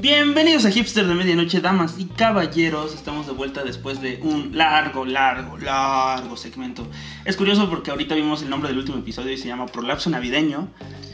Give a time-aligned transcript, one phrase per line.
[0.00, 2.94] Bienvenidos a Hipster de Medianoche, damas y caballeros.
[2.94, 6.86] Estamos de vuelta después de un largo, largo, largo segmento.
[7.24, 10.68] Es curioso porque ahorita vimos el nombre del último episodio y se llama Prolapso Navideño.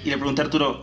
[0.04, 0.80] Y le pregunté a Arturo,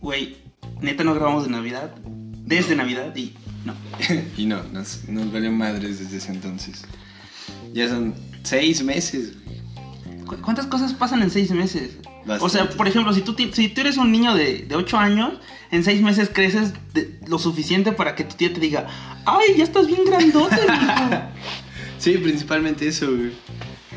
[0.00, 0.36] güey,
[0.80, 1.94] ¿neta no grabamos de Navidad?
[2.06, 3.34] Desde Navidad y
[3.64, 3.74] no.
[4.36, 6.84] y no, nos, nos valió madres desde ese entonces.
[7.72, 9.32] Ya son seis meses.
[10.26, 11.96] ¿Cu- ¿Cuántas cosas pasan en seis meses?
[12.26, 12.44] Bastante.
[12.44, 15.34] O sea, por ejemplo, si tú, si tú eres un niño de, de 8 años,
[15.70, 18.86] en seis meses creces de- lo suficiente para que tu tía te diga,
[19.24, 21.20] ¡ay, ya estás bien grandote, mijo".
[21.98, 23.32] Sí, principalmente eso, güey.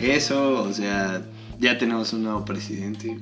[0.01, 1.21] Eso, o sea,
[1.59, 3.19] ya tenemos un nuevo presidente.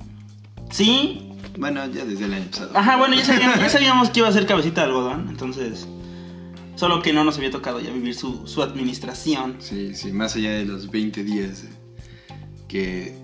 [0.72, 1.32] ¿Sí?
[1.58, 2.72] Bueno, ya desde el año pasado.
[2.76, 5.88] Ajá, bueno, ya sabíamos, ya sabíamos que iba a ser cabecita de algodón, entonces...
[6.76, 9.58] Solo que no nos había tocado ya vivir su, su administración.
[9.60, 11.66] Sí, sí, más allá de los 20 días
[12.70, 13.18] que,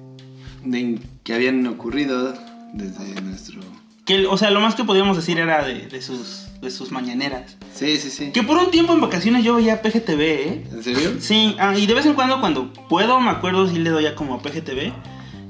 [0.65, 2.33] de- que habían ocurrido
[2.73, 3.61] desde nuestro...
[4.05, 7.57] Que, o sea, lo más que podíamos decir era de, de sus, de sus mañaneras.
[7.73, 8.31] Sí, sí, sí.
[8.31, 10.67] Que por un tiempo en vacaciones yo veía PGTV, ¿eh?
[10.71, 11.15] ¿En serio?
[11.19, 14.13] Sí, ah, y de vez en cuando cuando puedo, me acuerdo si le doy a
[14.15, 14.93] como a PGTV.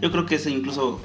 [0.02, 1.02] Yo creo que es incluso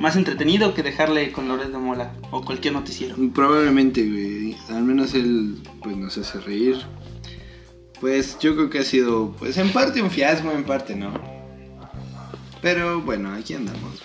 [0.00, 3.14] más entretenido que dejarle con Loret de Mola o cualquier noticiero.
[3.32, 4.56] Probablemente, güey.
[4.68, 6.78] Al menos él, pues, nos hace reír.
[8.00, 11.12] Pues yo creo que ha sido, pues, en parte un fiasco, en parte no.
[12.66, 14.02] Pero bueno, aquí andamos.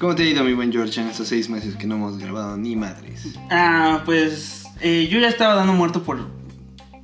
[0.00, 2.56] ¿Cómo te ha ido, mi buen George, en estos seis meses que no hemos grabado
[2.56, 3.38] ni madres?
[3.52, 6.28] Ah, pues eh, yo ya estaba dando muerto por,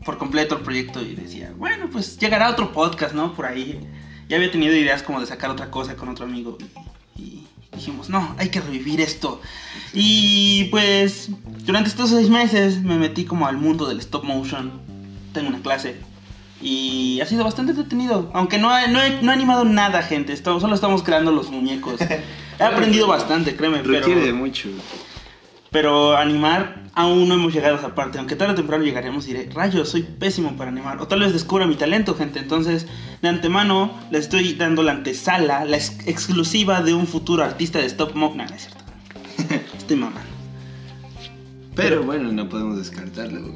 [0.04, 3.34] por completo el proyecto y decía, bueno, pues llegará otro podcast, ¿no?
[3.34, 3.78] Por ahí.
[4.28, 6.58] Ya había tenido ideas como de sacar otra cosa con otro amigo
[7.16, 9.40] y, y dijimos, no, hay que revivir esto.
[9.92, 11.28] Y pues
[11.64, 14.72] durante estos seis meses me metí como al mundo del stop motion.
[15.32, 16.00] Tengo una clase
[16.60, 18.30] y ha sido bastante entretenido.
[18.34, 20.32] Aunque no he, no he, no he animado nada, gente.
[20.32, 22.00] Estamos, solo estamos creando los muñecos.
[22.58, 23.78] He aprendido bastante, créeme.
[23.78, 23.94] Pero...
[23.98, 24.68] Requiere de mucho.
[25.70, 28.18] Pero animar aún no hemos llegado a esa parte.
[28.18, 31.00] Aunque tarde o temprano llegaremos y diré, rayos, soy pésimo para animar.
[31.00, 32.38] O tal vez descubra mi talento, gente.
[32.38, 32.86] Entonces,
[33.20, 37.86] de antemano, le estoy dando la antesala, la ex- exclusiva de un futuro artista de
[37.86, 38.38] stop motion.
[38.38, 38.84] No, no es cierto.
[39.76, 40.30] Estoy mamando.
[41.74, 43.54] Pero bueno, no podemos descartarlo, güey.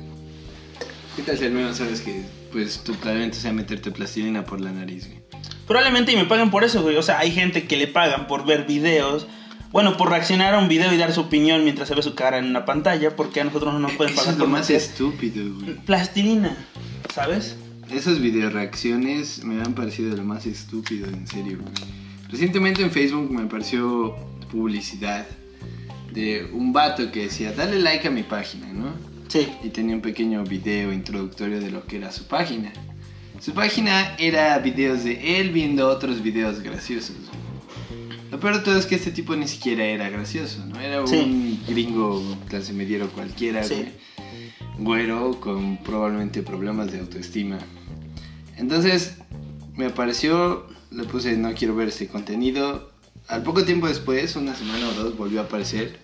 [1.15, 4.73] ¿Qué tal si al menos sabes que, pues, tu talento sea meterte plastilina por la
[4.73, 5.19] nariz, güey?
[5.67, 6.97] Probablemente y me paguen por eso, güey.
[6.97, 9.27] O sea, hay gente que le pagan por ver videos.
[9.71, 12.39] Bueno, por reaccionar a un video y dar su opinión mientras se ve su cara
[12.39, 13.15] en una pantalla.
[13.15, 15.75] Porque a nosotros no nos pueden Eso pagar es lo por más estúpido, güey.
[15.85, 16.57] plastilina.
[17.15, 17.57] ¿Sabes?
[17.91, 21.59] Esas video reacciones me han parecido lo más estúpido, en serio.
[21.61, 21.73] güey.
[22.31, 24.15] Recientemente en Facebook me apareció
[24.51, 25.27] publicidad
[26.13, 28.93] de un vato que decía, dale like a mi página, ¿no?
[29.29, 29.47] Sí.
[29.63, 32.73] Y tenía un pequeño video introductorio de lo que era su página.
[33.41, 37.17] Su página era videos de él viendo otros videos graciosos.
[38.31, 40.79] Lo peor de todo es que este tipo ni siquiera era gracioso, ¿no?
[40.81, 41.17] Era Sí.
[41.17, 43.87] un gringo clase mediero cualquiera, Sí.
[44.79, 47.59] Güero con probablemente problemas de autoestima.
[48.57, 49.17] Entonces
[49.77, 52.91] me apareció, le puse no quiero ver este contenido.
[53.29, 55.99] Al poco tiempo después, una semana o dos, volvió a aparecer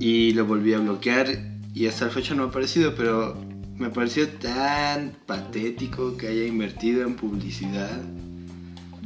[0.00, 3.36] y lo volví a bloquear y hasta la fecha no ha aparecido, pero
[3.76, 8.00] me pareció tan patético que haya invertido en publicidad.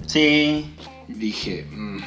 [0.06, 0.72] Sí.
[1.08, 1.98] Dije, mm,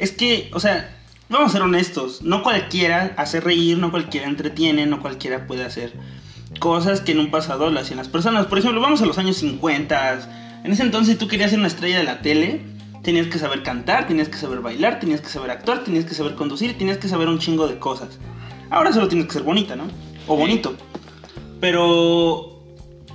[0.00, 4.84] Es que, o sea, vamos a ser honestos, no cualquiera hace reír, no cualquiera entretiene,
[4.86, 5.92] no cualquiera puede hacer
[6.58, 8.46] cosas que en un pasado lo hacían las personas.
[8.46, 10.62] Por ejemplo, vamos a los años 50.
[10.64, 12.62] En ese entonces, si tú querías ser una estrella de la tele,
[13.04, 16.34] tenías que saber cantar, tenías que saber bailar, tenías que saber actuar, tenías que saber
[16.34, 18.18] conducir, tenías que saber un chingo de cosas.
[18.70, 19.84] Ahora solo tienes que ser bonita, ¿no?
[20.26, 20.74] O bonito.
[21.60, 22.62] Pero,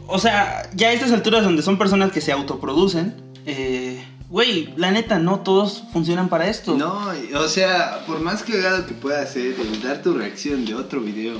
[0.07, 3.15] o sea, ya a estas alturas donde son personas que se autoproducen,
[3.45, 6.75] eh, güey, la neta, no todos funcionan para esto.
[6.75, 11.01] no, o sea, por más cagado que pueda ser, el dar tu reacción de otro
[11.01, 11.39] video,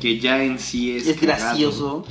[0.00, 2.04] que ya en sí es, Es cagado, gracioso.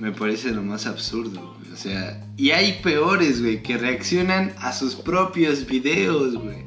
[0.00, 1.54] me parece lo más absurdo.
[1.72, 6.64] O sea, y hay peores, güey, que reaccionan a sus propios videos, güey.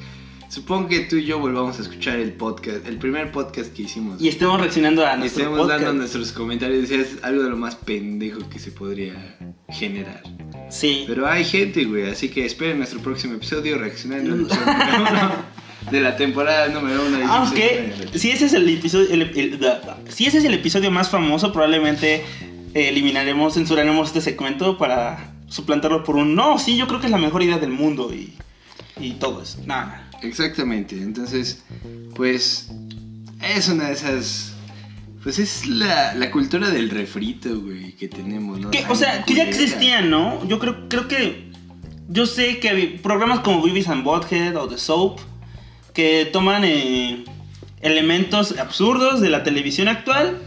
[0.50, 4.20] Supongo que tú y yo volvamos a escuchar el podcast, el primer podcast que hicimos.
[4.20, 5.82] Y estemos reaccionando a Y nuestro estemos podcast.
[5.84, 9.38] dando nuestros comentarios es algo de lo más pendejo que se podría
[9.70, 10.24] generar.
[10.72, 11.04] Sí.
[11.08, 14.48] Pero hay gente, güey, así que esperen nuestro próximo episodio reaccionando uno
[15.92, 19.60] de la temporada número uno Aunque, si ese es el episodio, el- el-
[20.08, 22.16] si ese es el episodio más famoso, probablemente
[22.74, 27.12] eh, eliminaremos, censuraremos este segmento para suplantarlo por un no, sí, yo creo que es
[27.12, 28.34] la mejor idea del mundo y,
[29.00, 29.60] y todo eso.
[29.68, 30.09] Nada.
[30.22, 31.64] Exactamente, entonces,
[32.16, 32.70] pues
[33.42, 34.54] es una de esas...
[35.24, 38.72] Pues es la, la cultura del refrito, güey, que tenemos, ¿no?
[38.72, 39.50] Que, o sea, que ya culera.
[39.50, 40.48] existían, ¿no?
[40.48, 41.52] Yo creo, creo que.
[42.08, 45.20] Yo sé que programas como Beavis and Butthead o The Soap
[45.94, 47.26] que toman eh,
[47.82, 50.38] elementos absurdos de la televisión actual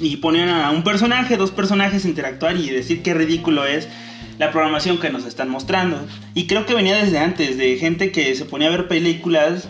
[0.00, 3.88] y ponen a un personaje, dos personajes interactuar y decir qué ridículo es
[4.38, 5.98] la programación que nos están mostrando.
[6.34, 9.68] Y creo que venía desde antes, de gente que se ponía a ver películas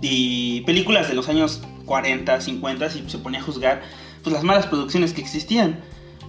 [0.00, 3.82] y películas de los años 40, 50 y se ponía a juzgar
[4.22, 5.80] pues las malas producciones que existían.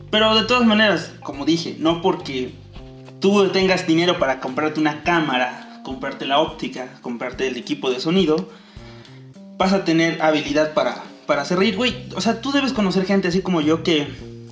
[0.09, 2.53] Pero de todas maneras, como dije, no porque
[3.19, 8.49] tú tengas dinero para comprarte una cámara, comprarte la óptica, comprarte el equipo de sonido,
[9.57, 12.07] vas a tener habilidad para, para hacer reír, güey.
[12.15, 14.07] O sea, tú debes conocer gente así como yo que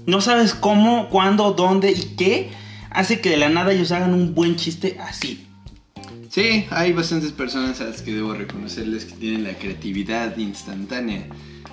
[0.05, 2.51] no sabes cómo, cuándo, dónde y qué
[2.95, 5.45] hace que de la nada ellos hagan un buen chiste así.
[6.29, 11.27] Sí, hay bastantes personas a las que debo reconocerles que tienen la creatividad instantánea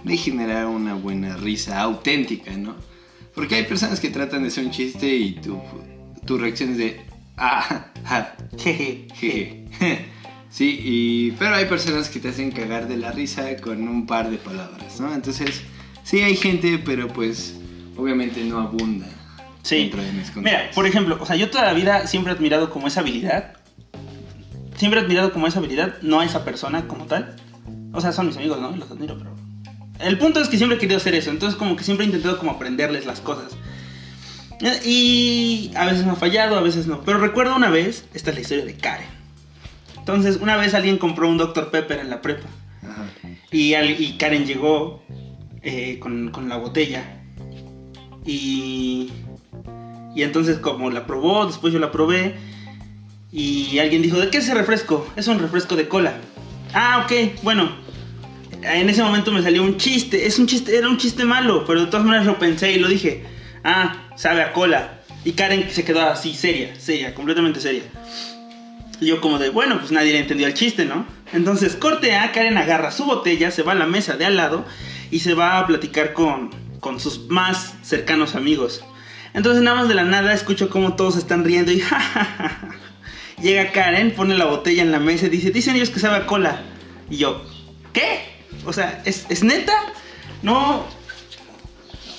[0.05, 2.75] de generar una buena risa auténtica, ¿no?
[3.35, 5.61] Porque hay personas que tratan de hacer un chiste y tu,
[6.27, 7.01] tu reacción es de
[7.37, 9.07] ah, ja, Jeje.
[9.15, 9.65] jeje.
[10.53, 14.31] Sí, y, pero hay personas que te hacen cagar de la risa con un par
[14.31, 15.15] de palabras, ¿no?
[15.15, 15.63] Entonces,
[16.05, 17.59] sí hay gente, pero pues
[17.97, 19.09] obviamente no abunda
[19.63, 19.77] Sí.
[19.83, 22.71] dentro de mis Mira, por ejemplo, o sea, yo toda la vida siempre he admirado
[22.71, 23.55] como esa habilidad.
[24.77, 27.37] Siempre he admirado como esa habilidad, no a esa persona como tal.
[27.93, 28.75] O sea, son mis amigos, ¿no?
[28.77, 29.37] Los admiro, pero...
[30.01, 32.39] El punto es que siempre he querido hacer eso, entonces como que siempre he intentado
[32.39, 33.53] como aprenderles las cosas.
[34.85, 37.01] Y a veces me ha fallado, a veces no.
[37.03, 39.07] Pero recuerdo una vez, esta es la historia de Karen.
[39.99, 41.71] Entonces, una vez alguien compró un Dr.
[41.71, 42.49] Pepper en la prepa.
[42.83, 43.05] Ajá.
[43.51, 45.03] Y, al- y Karen llegó
[45.63, 47.05] eh, con, con la botella.
[48.25, 49.11] Y,
[50.15, 52.37] y entonces como la probó, después yo la probé.
[53.31, 55.07] Y alguien dijo, ¿de qué es ese refresco?
[55.17, 56.15] Es un refresco de cola.
[56.75, 57.81] Ah, ok, bueno.
[58.63, 60.27] En ese momento me salió un chiste.
[60.27, 62.89] Es un chiste, era un chiste malo, pero de todas maneras lo pensé y lo
[62.89, 63.25] dije.
[63.65, 65.01] Ah, sabe a cola.
[65.25, 67.83] Y Karen se quedó así, seria, seria, completamente seria.
[69.01, 71.07] Y yo como de, bueno, pues nadie le entendió el chiste, ¿no?
[71.33, 74.65] Entonces corte A, Karen agarra su botella, se va a la mesa de al lado
[75.11, 76.51] y se va a platicar con,
[76.81, 78.85] con sus más cercanos amigos.
[79.35, 82.49] Entonces nada más de la nada escucho como todos están riendo y ja, ja, ja,
[82.49, 82.69] ja.
[83.41, 86.27] Llega Karen, pone la botella en la mesa y dice, dicen ellos que sabe a
[86.27, 86.63] cola.
[87.11, 87.43] Y yo,
[87.93, 88.21] ¿qué?
[88.65, 89.73] O sea, ¿es, es neta?
[90.43, 90.87] No...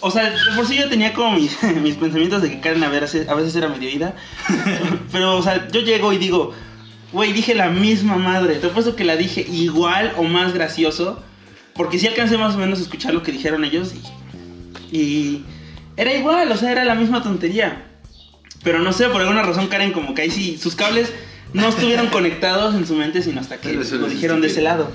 [0.05, 2.89] O sea, de por sí yo tenía como mis, mis pensamientos de que Karen a,
[2.89, 4.15] ver, a veces era medio ida.
[5.13, 6.51] Pero, o sea, yo llego y digo,
[7.13, 8.55] güey, dije la misma madre.
[8.55, 11.23] Te apuesto que la dije igual o más gracioso.
[11.73, 13.93] Porque sí alcancé más o menos a escuchar lo que dijeron ellos.
[14.91, 15.45] Y
[15.97, 17.87] era igual, o sea, era la misma tontería.
[18.63, 21.11] Pero no sé, por alguna razón Karen como que ahí sí, sus cables
[21.53, 24.89] no estuvieron conectados en su mente, sino hasta que lo dijeron de ese lado.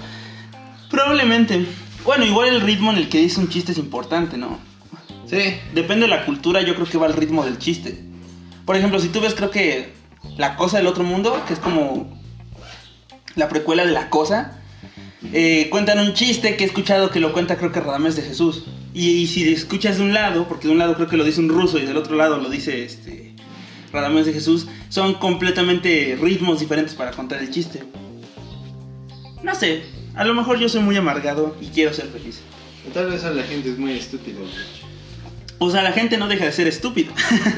[0.91, 1.67] Probablemente.
[2.05, 4.59] Bueno, igual el ritmo en el que dice un chiste es importante, ¿no?
[5.27, 8.03] Sí, Depende de la cultura, yo creo que va al ritmo del chiste.
[8.65, 9.93] Por ejemplo, si tú ves, creo que
[10.37, 12.19] La Cosa del Otro Mundo, que es como
[13.35, 14.58] la precuela de La Cosa,
[15.33, 18.65] eh, cuentan un chiste que he escuchado que lo cuenta, creo que Radamés de Jesús.
[18.95, 21.41] Y, y si escuchas de un lado, porque de un lado creo que lo dice
[21.41, 23.35] un ruso y del otro lado lo dice este
[23.93, 27.83] Radamés de Jesús, son completamente ritmos diferentes para contar el chiste.
[29.43, 29.83] No sé,
[30.15, 32.41] a lo mejor yo soy muy amargado y quiero ser feliz.
[32.93, 34.39] tal vez la gente es muy estúpida.
[35.59, 37.13] O sea, la gente no deja de ser estúpida.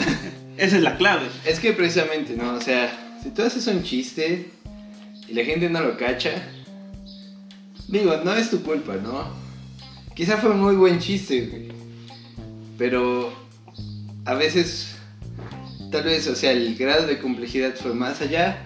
[0.56, 1.26] Esa es la clave.
[1.44, 2.54] Es que precisamente, ¿no?
[2.54, 4.50] O sea, si tú haces un chiste
[5.26, 6.32] y la gente no lo cacha,
[7.90, 9.28] digo, no es tu culpa, ¿no?
[10.14, 11.68] Quizá fue un muy buen chiste, güey.
[12.78, 13.32] Pero
[14.24, 14.96] a veces,
[15.90, 18.62] tal vez, o sea, el grado de complejidad fue más allá.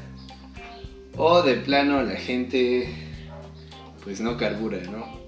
[1.16, 2.88] O de plano la gente,
[4.02, 5.22] pues no carbura, ¿no?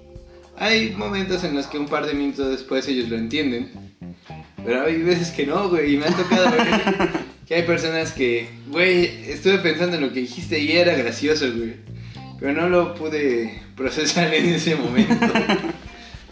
[0.57, 3.71] Hay momentos en los que un par de minutos después ellos lo entienden.
[4.65, 6.67] Pero hay veces que no, güey, y me ha tocado ver
[7.47, 11.75] que hay personas que, güey, estuve pensando en lo que dijiste y era gracioso, güey.
[12.39, 15.25] Pero no lo pude procesar en ese momento.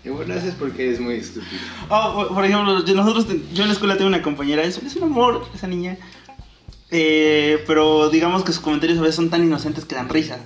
[0.05, 1.59] Y bueno, eso es porque es muy estúpido.
[1.89, 5.43] Oh, por ejemplo, nosotros, yo en la escuela tengo una compañera, es, es un amor
[5.55, 5.97] esa niña.
[6.91, 10.37] Eh, pero digamos que sus comentarios a veces son tan inocentes que dan risa.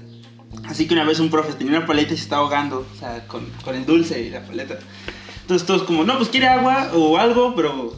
[0.65, 3.27] Así que una vez un profe tenía una paleta y se estaba ahogando, o sea,
[3.27, 4.79] con, con el dulce y la paleta.
[5.41, 7.93] Entonces todos como, no, pues quiere agua o algo, pero...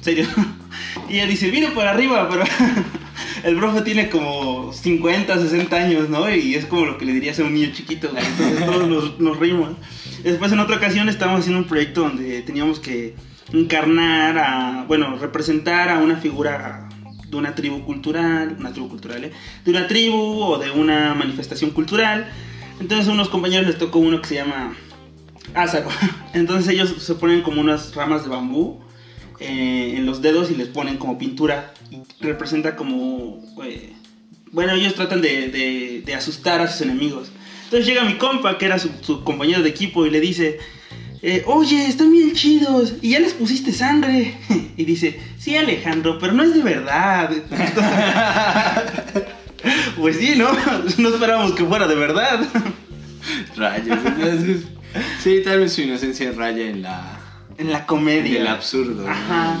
[0.00, 0.26] Serio.
[1.08, 2.44] Y ella dice, mire para arriba, pero...
[3.44, 6.32] El profe tiene como 50, 60 años, ¿no?
[6.32, 8.24] Y es como lo que le dirías a un niño chiquito, güey.
[8.24, 9.70] Entonces todos nos, nos rimos.
[10.22, 13.16] Después en otra ocasión estábamos haciendo un proyecto donde teníamos que
[13.52, 16.88] encarnar a, bueno, representar a una figura
[17.28, 19.32] de una tribu cultural, una tribu cultural, ¿eh?
[19.64, 22.30] De una tribu o de una manifestación cultural.
[22.78, 24.76] Entonces a unos compañeros les tocó uno que se llama
[25.54, 25.88] Ázaro.
[26.34, 28.80] Entonces ellos se ponen como unas ramas de bambú
[29.40, 33.42] eh, en los dedos y les ponen como pintura y representa como...
[33.64, 33.92] eh,
[34.50, 37.30] bueno, ellos tratan de, de- de asustar a sus enemigos.
[37.64, 40.58] Entonces llega mi compa, que era su, su compañero de equipo, y le dice,
[41.22, 44.34] eh, oye, están bien chidos, y ya les pusiste sangre.
[44.74, 47.30] Y dice, sí Alejandro, pero no es de verdad.
[49.96, 50.48] pues sí, ¿no?
[50.98, 52.40] No esperábamos que fuera de verdad.
[53.56, 54.62] Rayos, entonces.
[55.22, 57.18] Sí, tal vez su inocencia raya en la.
[57.58, 58.36] En la comedia.
[58.36, 59.06] En el absurdo.
[59.08, 59.60] Ajá.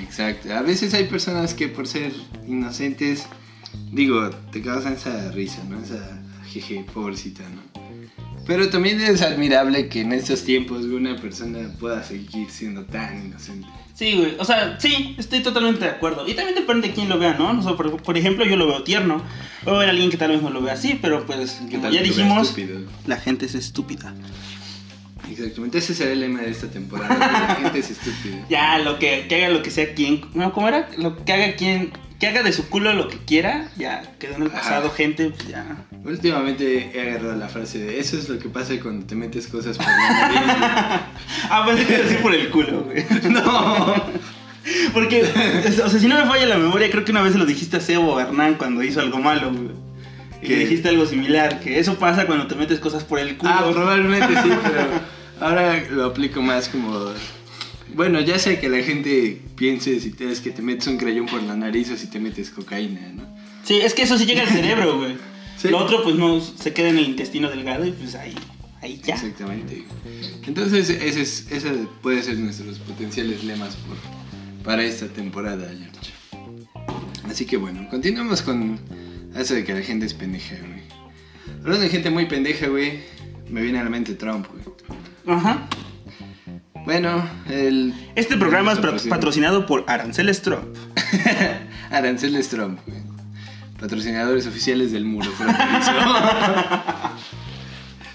[0.00, 0.52] Exacto.
[0.52, 2.12] A veces hay personas que por ser
[2.46, 3.26] inocentes,
[3.92, 5.80] digo, te causan esa risa, ¿no?
[5.80, 7.74] Esa jeje, pobrecita, ¿no?
[8.46, 13.66] Pero también es admirable que en estos tiempos una persona pueda seguir siendo tan inocente.
[13.94, 14.34] Sí, güey.
[14.38, 16.26] O sea, sí, estoy totalmente de acuerdo.
[16.28, 17.58] Y también depende de quién lo vea, ¿no?
[17.58, 19.22] O sea, por, por ejemplo, yo lo veo tierno.
[19.64, 21.90] O ver a alguien que tal vez no lo vea así, pero pues, ¿Qué como
[21.90, 22.54] ya dijimos,
[23.06, 24.12] la gente es estúpida.
[25.36, 27.14] Exactamente, ese será el lema de esta temporada.
[27.14, 28.36] que La gente es estúpida.
[28.48, 30.20] Ya, lo que, que haga lo que sea quien.
[30.34, 30.88] No, ¿cómo era?
[30.96, 31.92] Lo que haga quien.
[32.20, 33.68] Que haga de su culo lo que quiera.
[33.76, 35.30] Ya quedó en el pasado, gente.
[35.30, 35.64] Pues ya.
[36.04, 39.76] Últimamente he agarrado la frase de eso es lo que pasa cuando te metes cosas
[39.76, 40.40] por la nariz.
[41.50, 43.04] Ah, pensé que por el culo, güey.
[43.30, 43.94] No.
[44.94, 45.22] Porque,
[45.84, 47.76] o sea, si no me falla la memoria, creo que una vez se lo dijiste
[47.76, 49.84] a Sebo Hernán cuando hizo algo malo, güey.
[50.40, 53.52] Que dijiste algo similar, que eso pasa cuando te metes cosas por el culo.
[53.52, 54.86] Ah, probablemente sí, pero
[55.44, 57.12] ahora lo aplico más como...
[57.94, 61.26] Bueno, ya sé que la gente piense si te, es que te metes un crayón
[61.26, 63.22] por la nariz o si te metes cocaína, ¿no?
[63.62, 65.16] Sí, es que eso sí llega al cerebro, güey.
[65.56, 65.68] Sí.
[65.68, 68.34] Lo otro, pues no, se queda en el intestino delgado y pues ahí,
[68.82, 69.14] ahí ya.
[69.14, 69.84] Exactamente.
[70.46, 71.70] Entonces, ese, es, ese
[72.02, 73.96] puede ser nuestros potenciales lemas por,
[74.64, 76.12] para esta temporada, George.
[77.22, 78.78] Así que bueno, continuamos con
[79.34, 80.82] eso de que la gente es pendeja, güey.
[81.60, 82.98] Hablando de gente muy pendeja, güey,
[83.48, 84.64] me viene a la mente Trump, güey.
[85.26, 85.66] Ajá.
[86.84, 87.94] Bueno, el...
[88.14, 88.78] Este programa es
[89.08, 89.64] Patrocinado.
[89.66, 90.76] por Aranceles Trump.
[91.90, 93.00] Aranceles Trump, güey.
[93.80, 95.30] Patrocinadores oficiales del muro.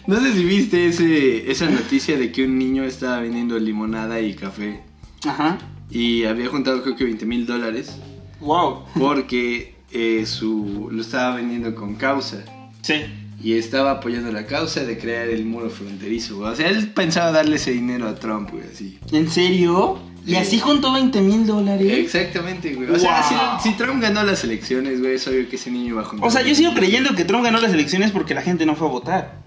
[0.07, 4.33] No sé si viste ese, esa noticia de que un niño estaba vendiendo limonada y
[4.33, 4.81] café
[5.23, 5.59] Ajá.
[5.91, 7.95] y había juntado creo que 20 mil dólares
[8.39, 8.85] Wow.
[8.97, 12.43] porque eh, su, lo estaba vendiendo con causa
[12.81, 12.95] Sí.
[13.41, 16.37] Y estaba apoyando la causa de crear el muro fronterizo.
[16.37, 16.51] güey.
[16.51, 18.99] O sea, él pensaba darle ese dinero a Trump, güey, así.
[19.11, 19.99] ¿En serio?
[20.25, 20.35] ¿Y Sí.
[20.35, 21.91] así juntó 20 mil dólares?
[21.91, 22.89] Exactamente, güey.
[22.91, 23.23] O sea,
[23.61, 26.27] si, si Trump ganó las elecciones, güey, es obvio que ese niño va a juntar.
[26.27, 28.87] O sea, yo sigo creyendo que Trump ganó las elecciones porque la gente no fue
[28.87, 29.39] a votar.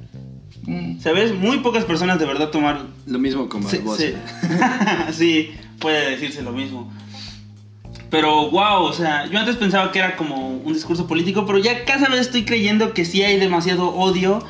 [0.64, 1.34] Mm, ¿Sabes?
[1.34, 2.88] Muy pocas personas de verdad tomaron...
[3.06, 4.02] Lo mismo con Sí, Barbosa.
[4.02, 4.14] sí.
[5.12, 6.90] Sí, puede decirse lo mismo.
[8.12, 11.87] Pero wow, o sea, yo antes pensaba que era como un discurso político, pero ya
[11.87, 14.45] cada vez estoy creyendo que sí hay demasiado odio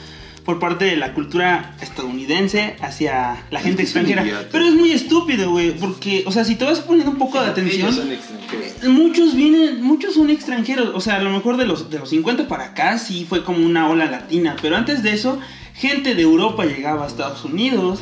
[0.45, 4.49] por parte de la cultura estadounidense hacia la gente que son extranjera.
[4.51, 7.51] Pero es muy estúpido, güey, porque, o sea, si te vas poniendo un poco de
[7.51, 8.89] atención, Ellos son extranjeros.
[8.89, 12.49] muchos vienen, muchos son extranjeros, o sea, a lo mejor de los, de los 50
[12.49, 15.39] para acá sí fue como una ola latina, pero antes de eso,
[15.73, 18.01] gente de Europa llegaba a Estados Unidos,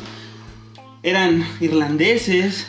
[1.03, 2.65] eran irlandeses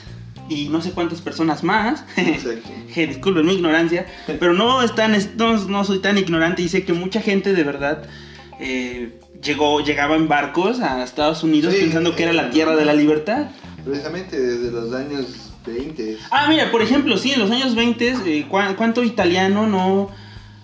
[0.54, 2.04] y no sé cuántas personas más.
[2.94, 4.06] Que disculpen mi ignorancia,
[4.38, 8.02] pero no, no, no soy tan ignorante y sé que mucha gente de verdad
[8.60, 12.76] eh, llegó, llegaba en barcos a Estados Unidos Sí, pensando que era la eh, tierra
[12.76, 13.46] de la libertad.
[13.84, 15.26] Precisamente desde los años
[15.66, 16.18] 20.
[16.30, 20.10] Ah, mira, por ejemplo, sí, en los años 20, eh, ¿cuá- ¿cuánto italiano no...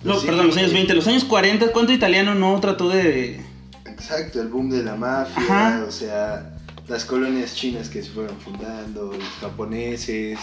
[0.05, 0.27] No, Sí.
[0.27, 3.41] perdón, los años 20, los años 40, ¿cuánto italiano no trató de...
[3.87, 5.85] Exacto, el boom de la mafia, Ajá.
[5.89, 6.53] o sea,
[6.89, 10.39] las colonias chinas que se fueron fundando, los japoneses,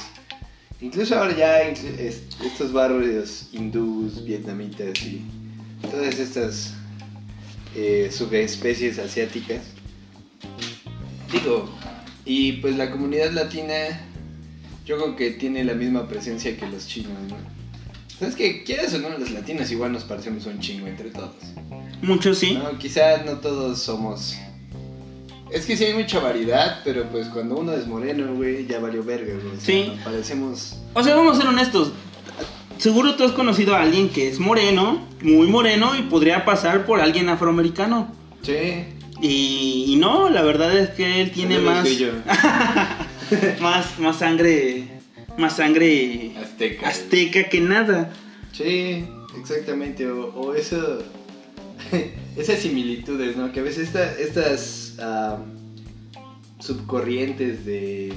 [0.80, 5.22] incluso ahora ya estos barrios hindús, vietnamitas y
[5.90, 6.74] todas estas
[7.76, 9.62] eh, subespecies asiáticas.
[11.32, 11.70] Digo,
[12.24, 13.74] y pues la comunidad latina
[14.86, 17.38] yo creo que tiene la misma presencia que los chinos, ¿no?
[18.20, 21.36] ¿Sabes que Quieras o no, los latinos igual nos parecemos un chingo entre todos.
[22.02, 22.54] Muchos sí.
[22.54, 24.38] No, quizás no todos somos.
[25.56, 29.04] Es que sí hay mucha variedad, pero pues cuando uno es moreno, güey, ya valió
[29.04, 29.56] verga, güey.
[29.56, 29.92] O sea, Sí.
[29.96, 30.76] nos parecemos.
[30.94, 31.92] O sea, vamos a ser honestos.
[32.78, 37.00] Seguro tú has conocido a alguien que es moreno, muy moreno, y podría pasar por
[37.00, 38.14] alguien afroamericano.
[38.42, 38.84] Sí.
[39.22, 41.88] Y, y no, la verdad es que él tiene más,
[43.62, 44.90] más, más sangre,
[45.38, 46.90] más sangre Azteca.
[46.90, 48.12] azteca que nada.
[48.52, 49.06] Sí,
[49.40, 50.06] exactamente.
[50.08, 51.00] O, o eso.
[52.36, 53.52] esas similitudes, ¿no?
[53.52, 54.85] Que a veces esta- estas
[56.60, 58.14] subcorrientes de.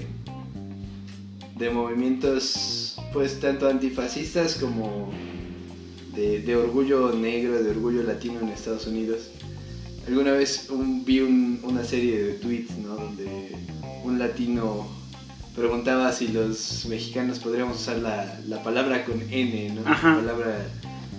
[1.56, 5.10] de movimientos, pues tanto antifascistas como
[6.14, 9.28] de, de orgullo negro, de orgullo latino en Estados Unidos.
[10.06, 12.94] Alguna vez un- vi un- una serie de tweets, ¿no?
[12.94, 13.56] Donde
[14.04, 14.86] un latino
[15.56, 19.82] preguntaba si los mexicanos podríamos usar la, la palabra con N, ¿no?
[19.82, 20.66] La palabra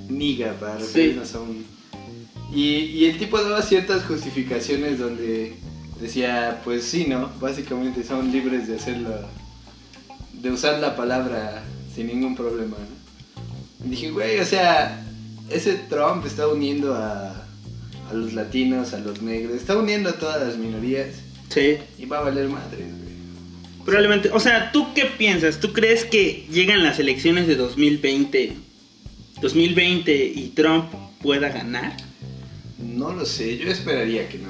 [0.10, 0.86] niga para Sí.
[0.86, 1.66] referirnos a un...
[2.53, 5.56] Y, y el tipo daba ciertas justificaciones donde
[6.01, 7.29] decía, pues sí, ¿no?
[7.39, 9.12] Básicamente son libres de hacerlo,
[10.34, 11.63] de usar la palabra
[11.94, 13.86] sin ningún problema, ¿no?
[13.86, 15.06] Y dije, güey, o sea,
[15.50, 17.29] ese Trump está uniendo a,
[18.10, 21.08] a los latinos, a los negros, está uniendo a todas las minorías
[21.50, 21.77] Sí.
[21.98, 23.10] y va a valer madres, güey.
[23.86, 24.29] Probablemente.
[24.34, 25.60] O sea, ¿tú qué piensas?
[25.60, 28.53] ¿Tú crees que llegan las elecciones de 2020,
[29.41, 30.86] 2020 y Trump
[31.22, 31.96] pueda ganar?
[32.79, 34.48] No lo sé, yo esperaría que no.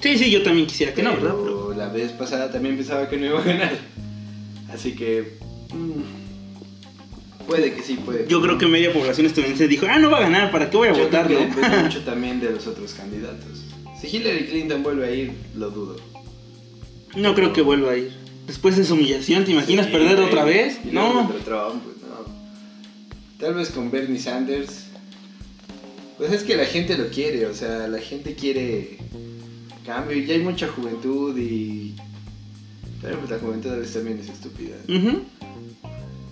[0.00, 1.34] Sí, sí, yo también quisiera que no, ¿verdad?
[1.42, 3.78] Pero la vez pasada también pensaba que no iba a ganar.
[4.72, 5.38] Así que.
[5.72, 8.26] mm, puede que sí, puede.
[8.28, 10.88] Yo creo que media población estadounidense dijo, ah, no va a ganar, ¿para qué voy
[10.88, 11.68] a Yo votar, creo que no?
[11.82, 13.64] mucho también de los otros candidatos.
[14.00, 15.96] Si Hillary Clinton vuelve a ir, lo dudo.
[17.16, 18.12] no creo que vuelva a ir.
[18.46, 20.78] Después de esa humillación, ¿te imaginas Sí, perder otra vez?
[20.84, 21.30] No.
[21.44, 22.24] Trump, pues no.
[23.38, 24.86] Tal vez con Bernie Sanders.
[26.20, 28.98] Pues es que la gente lo quiere, o sea, la gente quiere
[29.86, 31.94] cambio y ya hay mucha juventud y.
[33.00, 34.76] Pero pues la juventud a veces también es estúpida.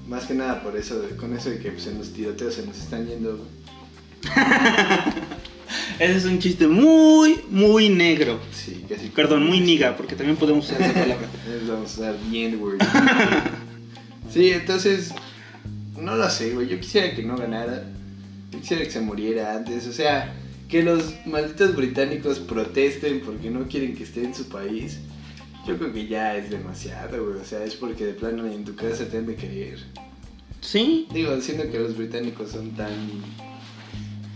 [0.06, 2.76] Más que nada por eso, con eso de que pues, en los tiroteos se nos
[2.76, 3.38] están yendo.
[3.38, 4.36] güey.
[5.98, 8.40] Ese es un chiste muy, muy negro.
[8.52, 9.08] Sí, casi.
[9.08, 11.28] Perdón, muy niga, porque también podemos usar esa palabra.
[11.66, 12.76] Vamos a usar bien, word.
[14.34, 15.14] sí, entonces.
[15.96, 16.68] No lo sé, güey.
[16.68, 17.94] Yo quisiera que no ganara.
[18.50, 19.86] Quisiera que se muriera antes.
[19.86, 20.34] O sea,
[20.68, 24.98] que los malditos británicos protesten porque no quieren que esté en su país.
[25.66, 27.40] Yo creo que ya es demasiado, güey.
[27.40, 29.78] O sea, es porque de plano en tu casa te han de querer.
[30.60, 31.06] ¿Sí?
[31.12, 32.90] Digo, diciendo que los británicos son tan.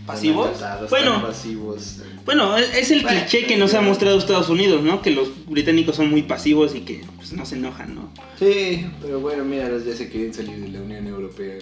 [0.05, 0.49] ¿Pasivos?
[0.89, 1.21] Bueno.
[1.21, 1.97] pasivos.
[1.97, 5.01] tan- Bueno, es el Bueno, cliché que nos ha mostrado Estados Unidos, ¿no?
[5.01, 8.11] Que los británicos son muy pasivos y que pues, no se enojan, ¿no?
[8.37, 11.55] Sí, pero bueno, mira, los ya se quieren salir de la Unión Europea.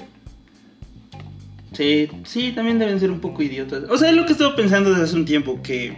[1.75, 3.83] Sí, sí, también deben ser un poco idiotas.
[3.89, 5.95] O sea, es lo que he estado pensando desde hace un tiempo, que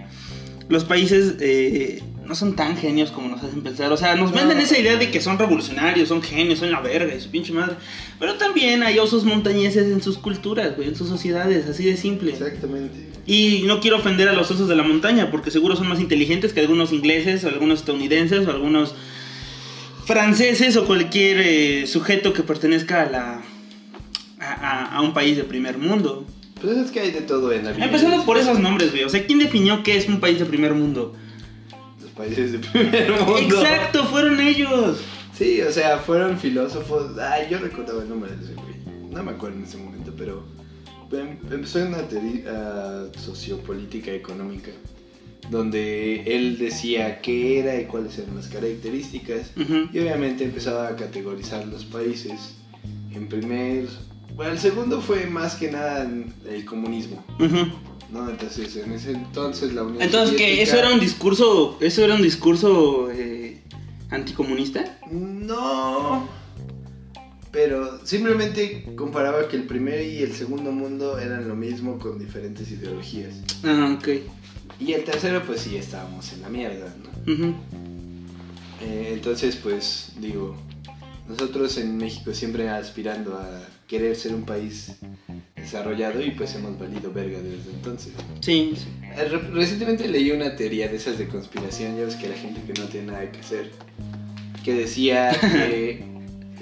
[0.69, 3.91] los países eh, no son tan genios como nos hacen pensar.
[3.91, 4.37] O sea, nos No.
[4.37, 7.51] venden esa idea de que son revolucionarios, son genios, son la verga y su pinche
[7.53, 7.75] madre.
[8.19, 12.31] Pero también hay osos montañeses en sus culturas, güey, en sus sociedades, así de simple.
[12.31, 12.95] Exactamente.
[13.25, 16.53] Y no quiero ofender a los osos de la montaña, porque seguro son más inteligentes
[16.53, 18.93] que algunos ingleses, o algunos estadounidenses, o algunos
[20.05, 23.41] franceses, o cualquier eh, sujeto que pertenezca a la...
[24.53, 26.25] A, a- un país de primer mundo.
[26.61, 27.85] Pues es que hay de todo en la vida.
[27.85, 29.03] Empezando por esos nombres, güey.
[29.03, 31.13] O sea, ¿quién definió qué es un país de primer mundo?
[32.01, 33.61] Los países de primer mundo.
[33.61, 35.01] Exacto, fueron ellos.
[35.37, 37.17] Sí, o sea, fueron filósofos.
[37.17, 38.75] Ay, yo recordaba el nombre de ese güey.
[39.11, 40.43] No me acuerdo en ese momento, pero
[41.11, 44.71] em- empezó en una teoría sociopolítica económica
[45.49, 49.89] donde él decía qué era y cuáles eran las características Ujú.
[49.91, 52.55] y obviamente empezaba a categorizar los países
[53.13, 53.85] en primer
[54.35, 56.09] bueno el segundo fue más que nada
[56.49, 57.23] el comunismo
[58.11, 60.35] no entonces en ese entonces la Unión Entonces.
[60.37, 63.61] Soviética- ¿Eso era un discurso, eso era un discurso eh,
[64.11, 64.99] anticomunista?
[65.11, 66.27] No.
[67.51, 72.69] Pero simplemente comparaba que el primer y el segundo mundo eran lo mismo con diferentes
[72.71, 73.33] ideologías.
[73.63, 74.07] Ah, ok.
[74.79, 76.93] Y el tercero, pues sí, estábamos en la mierda,
[77.25, 77.55] ¿no?
[78.81, 80.55] Eh, entonces, pues digo,
[81.27, 83.47] nosotros en México siempre aspirando a
[83.87, 84.93] querer ser un país
[85.55, 88.13] desarrollado y pues hemos valido verga desde entonces.
[88.41, 88.73] Sí.
[89.15, 92.61] Eh, re- Recientemente leí una teoría de esas de conspiración, ya ves que la gente
[92.65, 93.71] que no tiene nada que hacer,
[94.63, 96.03] que decía que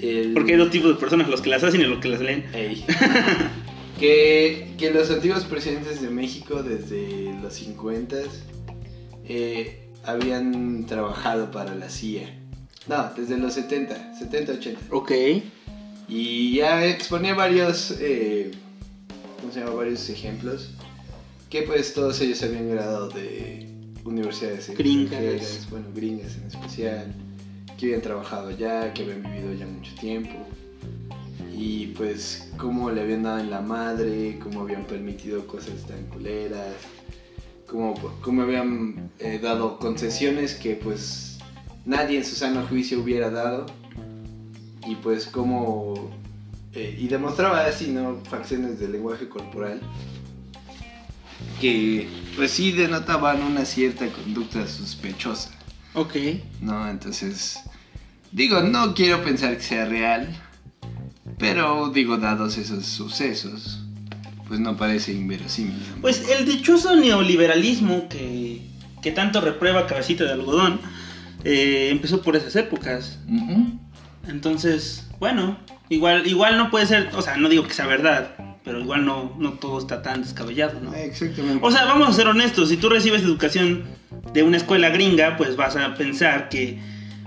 [0.00, 0.32] el...
[0.34, 2.44] Porque hay dos tipos de personas, los que las hacen y los que las leen.
[2.54, 2.84] Ey.
[3.98, 8.16] que, que los antiguos presidentes de México desde los 50
[9.24, 12.38] eh, habían trabajado para la CIA.
[12.88, 14.80] No, desde los 70, 70, 80.
[14.90, 15.12] Ok.
[16.08, 18.50] Y ya exponía varios, eh,
[19.40, 19.72] ¿cómo se llama?
[19.72, 20.70] Varios ejemplos.
[21.48, 23.68] Que pues todos ellos habían graduado de
[24.04, 25.12] universidades Gringas.
[25.12, 27.14] extranjeras, bueno, gringas en especial,
[27.78, 30.34] que habían trabajado allá, que habían vivido ya mucho tiempo.
[31.54, 36.74] Y pues cómo le habían dado en la madre, cómo habían permitido cosas tan culeras,
[37.66, 41.38] cómo, cómo habían eh, dado concesiones que pues
[41.84, 43.66] nadie en su sano juicio hubiera dado
[44.86, 46.10] y pues como
[46.74, 49.80] eh, y demostraba así no facciones del lenguaje corporal
[51.60, 55.50] que pues sí denotaban una cierta conducta sospechosa
[55.94, 56.16] Ok.
[56.60, 57.58] no entonces
[58.30, 60.28] digo no quiero pensar que sea real
[61.38, 63.80] pero digo dados esos sucesos
[64.48, 65.82] pues no parece inverosímil.
[66.02, 68.60] Pues el dichoso neoliberalismo que,
[69.00, 70.78] que tanto reprueba cabecita de algodón
[71.42, 73.18] eh, empezó por esas épocas.
[74.28, 75.58] Entonces, bueno,
[75.88, 79.34] igual, igual no puede ser, o sea, no digo que sea verdad, pero igual no,
[79.38, 80.94] no todo está tan descabellado, ¿no?
[80.94, 81.58] Exactamente.
[81.62, 83.84] O sea, vamos a ser honestos, si tú recibes educación
[84.32, 86.78] de una escuela gringa, pues vas a pensar que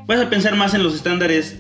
[0.07, 1.57] vas a pensar más en los estándares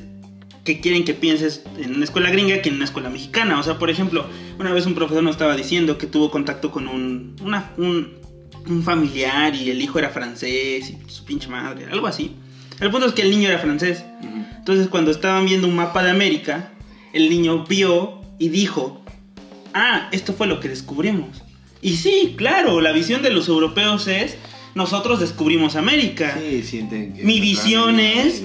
[0.63, 3.59] que quieren que pienses en una escuela gringa que en una escuela mexicana.
[3.59, 4.25] O sea, por ejemplo,
[4.57, 8.13] una vez un profesor nos estaba diciendo que tuvo contacto con un, una- un,
[8.67, 12.35] un familiar y el hijo era francés y su pinche madre, algo así.
[12.79, 14.03] El punto es que el niño era francés.
[14.57, 16.71] Entonces, cuando estaban viendo un mapa de América,
[17.13, 19.03] el niño vio y dijo,
[19.73, 21.43] ah, esto fue lo que descubrimos.
[21.81, 24.37] Y sí, claro, la visión de los europeos es,
[24.73, 26.37] nosotros descubrimos América.
[26.39, 27.23] Sí, sienten que...
[27.23, 28.43] Mi visión es,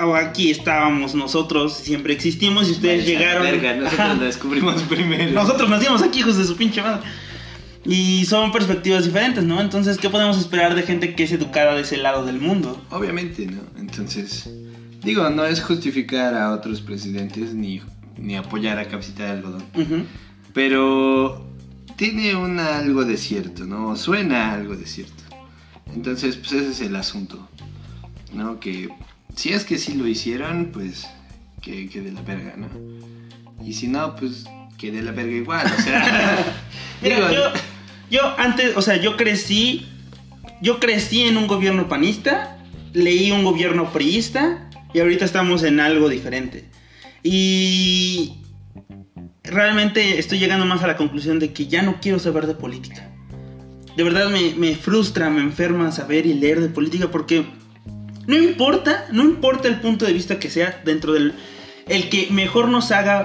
[0.00, 3.42] oh, aquí estábamos nosotros, siempre existimos y ustedes Vaya, llegaron.
[3.42, 5.32] Verga, nosotros lo descubrimos primero.
[5.32, 7.02] Nosotros nacimos aquí, hijos de su pinche madre.
[7.84, 9.60] Y son perspectivas diferentes, ¿no?
[9.60, 12.80] Entonces, ¿qué podemos esperar de gente que es educada de ese lado del mundo?
[12.90, 13.60] Obviamente, ¿no?
[13.76, 14.48] Entonces,
[15.02, 17.82] digo, no es justificar a otros presidentes ni,
[18.16, 19.64] ni apoyar a Capsita de Algodón.
[20.52, 21.44] Pero
[21.96, 23.96] tiene un algo de cierto, ¿no?
[23.96, 25.22] Suena algo de cierto.
[25.92, 27.48] Entonces, pues ese es el asunto,
[28.32, 28.60] ¿no?
[28.60, 28.90] Que
[29.34, 31.08] si es que sí lo hicieron, pues
[31.60, 32.68] que, que de la verga, ¿no?
[33.64, 34.44] Y si no, pues
[34.78, 36.44] que de la verga igual, o sea...
[37.02, 37.71] Mira, digo, yo,
[38.12, 39.86] yo antes, o sea, yo crecí,
[40.60, 42.58] yo crecí en un gobierno panista,
[42.92, 46.68] leí un gobierno priista y ahorita estamos en algo diferente.
[47.22, 48.34] Y
[49.42, 53.10] realmente estoy llegando más a la conclusión de que ya no quiero saber de política.
[53.96, 57.46] De verdad me, me frustra, me enferma saber y leer de política porque
[58.26, 61.32] no importa, no importa el punto de vista que sea dentro del
[61.88, 63.24] el que mejor nos haga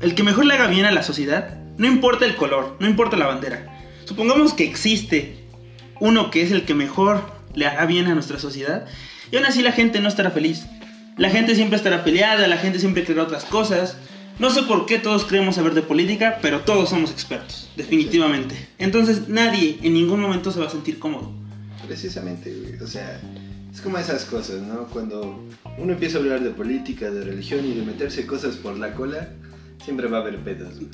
[0.00, 3.16] el que mejor le haga bien a la sociedad, no importa el color, no importa
[3.16, 3.73] la bandera.
[4.04, 5.36] Supongamos que existe
[6.00, 8.86] uno que es el que mejor le hará bien a nuestra sociedad,
[9.30, 10.66] y aún así la gente no estará feliz.
[11.16, 13.96] La gente siempre estará peleada, la gente siempre creerá otras cosas.
[14.38, 18.68] No sé por qué todos creemos saber de política, pero todos somos expertos, definitivamente.
[18.78, 21.32] Entonces nadie en ningún momento se va a sentir cómodo.
[21.86, 22.80] Precisamente, güey.
[22.82, 23.20] O sea,
[23.72, 24.86] es como esas cosas, ¿no?
[24.88, 25.44] Cuando
[25.78, 29.30] uno empieza a hablar de política, de religión y de meterse cosas por la cola,
[29.84, 30.88] siempre va a haber pedos, güey.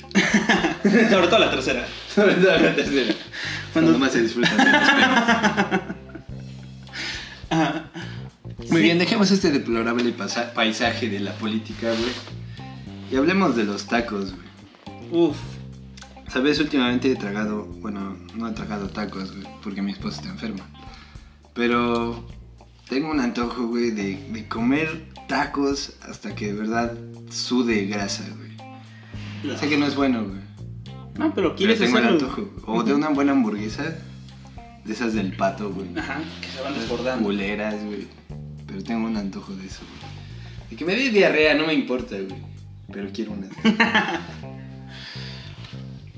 [1.09, 1.87] Sobre todo la tercera.
[2.13, 3.13] Sobre todo la tercera.
[3.73, 5.81] Cuando- Cuando más se disfrutan de los pedos.
[7.49, 7.85] Ajá.
[8.57, 8.83] Muy Sí.
[8.83, 10.13] bien, dejemos este deplorable
[10.53, 12.11] paisaje de la política, güey.
[13.11, 14.47] Y hablemos de los tacos, güey.
[15.11, 15.37] Uf.
[16.29, 20.65] Sabes, últimamente he tragado, bueno, no he tragado tacos, güey, porque mi esposa está enferma.
[21.53, 22.25] Pero
[22.87, 26.93] tengo un antojo, güey, de, de comer tacos hasta que de verdad
[27.29, 28.50] sude grasa, güey.
[29.59, 30.41] Sé que no es bueno, güey.
[31.17, 32.27] No, pero Pero quieres tengo el hacerlo.
[32.27, 32.49] antojo.
[32.67, 33.95] O de una buena hamburguesa,
[34.85, 35.87] de esas del pato, güey.
[35.97, 37.23] Ajá, que se van desbordando.
[37.25, 38.07] Culeras, güey.
[38.67, 40.69] Pero tengo un antojo de eso, güey.
[40.69, 42.41] De que me dé diarrea, no me importa, güey.
[42.91, 43.47] Pero quiero una.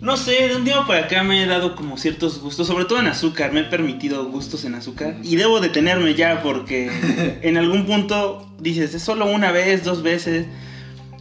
[0.02, 3.00] No sé, de un tiempo para acá me he dado como ciertos gustos, sobre todo
[3.00, 7.86] en azúcar, me he permitido gustos en azúcar y debo detenerme ya porque en algún
[7.86, 10.46] punto dices, es solo una vez, dos veces,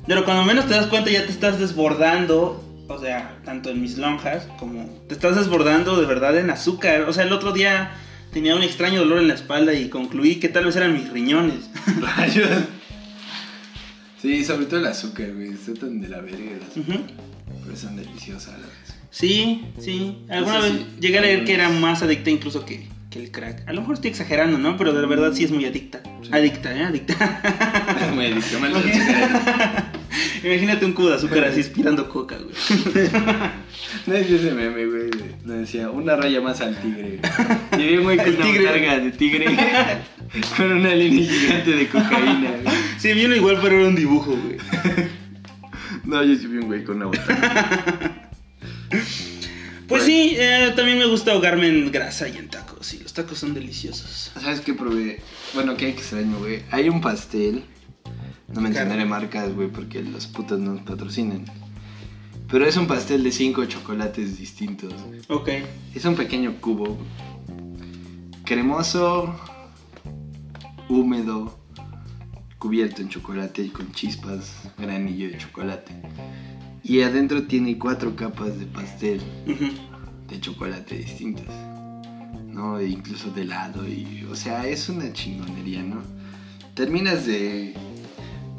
[0.06, 3.98] pero cuando menos te das cuenta ya te estás desbordando, o sea, tanto en mis
[3.98, 7.92] lonjas como te estás desbordando de verdad en azúcar, o sea, el otro día
[8.32, 11.70] tenía un extraño dolor en la espalda y concluí que tal vez eran mis riñones.
[12.00, 12.48] Rayos.
[14.20, 15.48] Sí, sobre todo el azúcar, güey.
[15.48, 17.00] Está tan de la verga el azúcar.
[17.00, 17.04] Ujú.
[17.64, 18.94] Pero son deliciosas a la vez.
[19.10, 20.24] Sí, sí.
[20.28, 23.68] Alguna vez llegué a leer que era más adicta incluso que, que el crack.
[23.68, 24.77] A lo mejor estoy exagerando, ¿no?
[24.79, 26.01] Pero de verdad sí es muy adicta.
[26.22, 26.31] Sí.
[26.33, 26.85] Adicta, ¿eh?
[26.85, 27.40] Adicta.
[28.01, 29.92] Es muy adicción al azúcar.
[30.42, 32.55] Imagínate un cubo de azúcar así inspirando coca, güey.
[34.07, 35.11] No es ese meme, güey.
[35.44, 37.18] Donde decía una raya más al tigre.
[37.70, 37.83] güey.
[37.85, 38.64] Y vi un güey con tigre.
[38.64, 39.46] carga de tigre.
[40.57, 42.75] con una línea gigante de cocaína, güey.
[42.98, 44.57] Sí, vino igual, pero era un dibujo, güey.
[46.05, 48.31] No, yo sí vi un güey con una botella.
[49.87, 52.71] Pues sí, eh, también me gusta ahogarme en grasa y en tacos.
[53.12, 54.33] Los tacos son deliciosos.
[54.40, 55.20] ¿Sabes qué probé?
[55.53, 56.62] Bueno, qué extraño, güey.
[56.70, 57.62] Hay un pastel.
[58.48, 61.44] No mencionaré marcas, güey, porque los putos no nos patrocinan.
[62.51, 64.94] Pero es un pastel de cinco chocolates distintos.
[65.29, 65.51] Ok.
[65.94, 66.96] Es un pequeño cubo.
[68.46, 69.38] Cremoso,
[70.88, 71.59] húmedo,
[72.57, 75.92] cubierto en chocolate y con chispas, granillo de chocolate.
[76.83, 79.20] Y adentro tiene cuatro capas de pastel
[80.29, 81.71] de chocolate distintas.
[82.52, 82.78] ¿No?
[82.78, 84.26] E incluso de helado y...
[84.30, 86.02] O sea, es una chingonería, ¿no?
[86.74, 87.74] Terminas de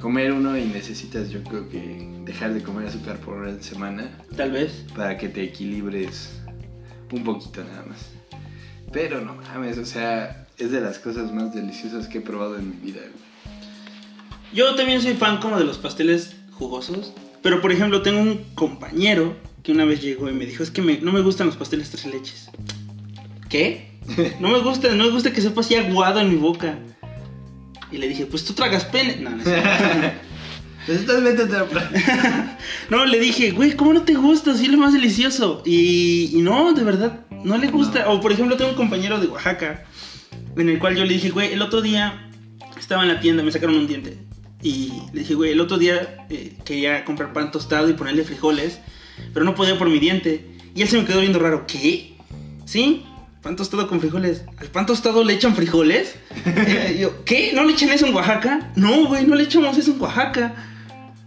[0.01, 4.51] comer uno y necesitas yo creo que dejar de comer azúcar por una semana Tal
[4.51, 4.83] vez.
[4.95, 6.29] para que te equilibres
[7.11, 7.99] un poquito nada más.
[8.91, 12.69] Pero no mames, o sea, es de las cosas más deliciosas que he probado en
[12.71, 13.01] mi vida.
[14.53, 17.13] Yo también soy fan como de los pasteles jugosos.
[17.41, 20.81] Pero por ejemplo, tengo un compañero que una vez llegó y me dijo, es que
[20.81, 22.49] me- no me gustan los pasteles tres leches.
[23.53, 23.85] ¿Qué?
[24.39, 26.79] No me gusta, no me gusta que sepa así aguado en mi boca.
[27.91, 29.17] Y le dije, pues tú tragas pene.
[29.17, 29.67] No, no, cierto.
[30.87, 31.83] Pues.
[32.89, 34.55] No, le dije, güey, ¿cómo no te gusta?
[34.55, 35.61] Sí, es lo más delicioso.
[35.67, 38.09] Y, y no, de verdad, no le gusta.
[38.09, 39.85] O por ejemplo, tengo un compañero de Oaxaca,
[40.57, 42.31] en el cual yo le dije, güey, el otro día
[42.79, 44.17] estaba en la tienda, me sacaron un diente.
[44.63, 48.79] Y le dije, güey, el otro día eh, quería comprar pan tostado y ponerle frijoles,
[49.31, 50.57] pero no podía por mi diente.
[50.73, 52.15] Y él se me quedó viendo raro, ¿qué?
[52.65, 53.05] ¿Sí?
[53.43, 54.43] Pan tostado con frijoles.
[54.57, 56.15] ¿Al pan tostado le echan frijoles?
[56.45, 57.51] Eh, yo, ¿qué?
[57.53, 58.71] ¿No le echan eso en Oaxaca?
[58.75, 60.53] No, güey, no le echamos eso en Oaxaca.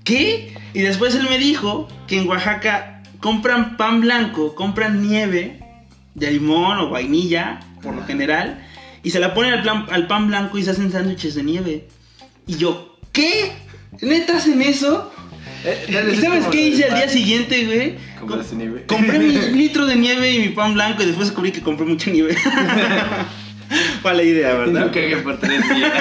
[0.05, 0.55] ¿Qué?
[0.75, 5.61] Y después él me dijo que en Oaxaca compran pan blanco, compran nieve
[6.15, 8.63] de limón o vainilla, por lo general,
[9.03, 11.89] y se la ponen al, plan- al pan blanco y se hacen sándwiches de nieve.
[12.47, 13.53] Y yo, ¿qué?
[14.01, 15.13] ¿Neta hacen eso?
[15.67, 17.99] Eh, ¿Y sabes qué hice al día siguiente, güey?
[18.21, 18.85] ¿Compraste nieve?
[18.87, 22.09] Compré mi litro de nieve y mi pan blanco y después descubrí que compré mucha
[22.11, 22.37] nieve.
[24.03, 24.93] Fue la idea, No ¿verdad?
[24.93, 25.93] cagué por tres días.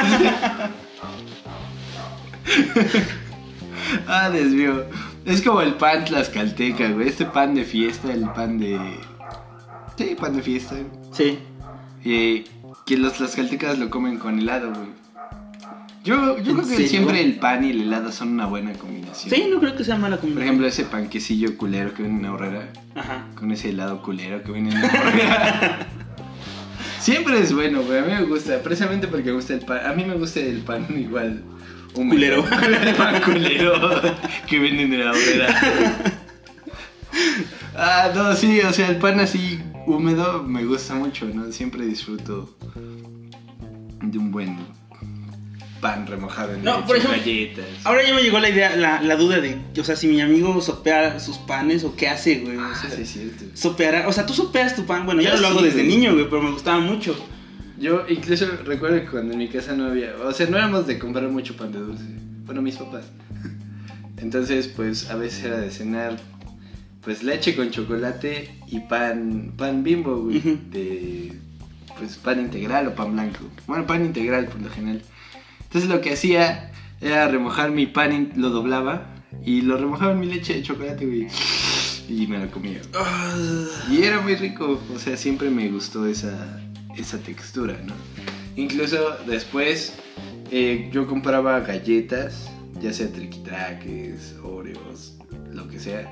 [4.08, 4.86] ah, desvío.
[5.26, 7.08] Es como el pan tlaxcalteca, güey.
[7.08, 8.80] Este pan de fiesta, el pan de.
[9.98, 10.76] Sí, pan de fiesta.
[11.12, 11.40] Sí.
[12.04, 12.44] Eh,
[12.86, 14.90] que los tlaxcaltecas lo comen con helado, güey.
[16.06, 16.88] Yo, yo ¿En creo que serio?
[16.88, 19.34] siempre el pan y el helado son una buena combinación.
[19.34, 20.44] Sí, no creo que sea mala Por combinación.
[20.48, 22.72] ejemplo, ese panquecillo culero que viene en Aurrera.
[22.96, 23.26] Ajá.
[23.36, 25.88] Con ese helado culero que viene en Aurrera.
[27.00, 27.98] Siempre es bueno, güey.
[28.00, 29.80] A mí me gusta, precisamente porque me gusta el pan.
[29.86, 31.44] A mí me gusta el pan igual.
[31.96, 32.44] húmedo.
[32.44, 32.46] Culero.
[32.84, 34.02] el pan culero
[34.48, 36.14] que venden en la Aurrera.
[37.76, 41.52] Ah, no, sí, o sea, el pan así húmedo me gusta mucho, ¿no?
[41.52, 42.56] Siempre disfruto
[44.02, 44.58] de un buen
[45.90, 47.66] pan remojado en No, leche, por ejemplo, galletas.
[47.84, 50.60] Ahora ya me llegó la idea, la, la duda de, o sea, si mi amigo
[50.62, 52.58] sopea sus panes o qué hace, güey.
[52.58, 53.44] O Ah, sea, sí, es cierto.
[53.54, 55.96] Sopeará, o sea, tú sopeas tu pan, bueno, Yo lo hago sí, desde güey.
[55.96, 57.16] niño, güey, pero me gustaba mucho.
[57.78, 60.98] Yo incluso recuerdo que cuando en mi casa no había, o sea, no éramos de
[60.98, 62.04] comprar mucho pan de dulce.
[62.46, 63.06] Bueno, mis papás.
[64.18, 66.18] Entonces, pues a veces era de cenar
[67.02, 70.40] pues leche con chocolate y pan pan bimbo, güey,
[70.72, 71.34] de
[72.00, 73.40] pues pan integral o pan blanco.
[73.68, 75.02] Bueno, pan integral por lo general.
[75.76, 79.10] Entonces lo que hacía era remojar mi pan, in- lo doblaba
[79.44, 81.28] y lo remojaba en mi leche de chocolate, güey.
[82.08, 82.80] Y me lo comía.
[82.98, 83.36] Ah,
[83.92, 86.62] Y era muy rico, o sea, siempre me gustó esa,
[86.96, 87.94] esa textura, ¿no?
[88.56, 89.96] Incluso después
[90.50, 92.50] eh, yo compraba galletas,
[92.82, 95.18] ya sea triquitraques, oreos,
[95.52, 96.10] lo que sea,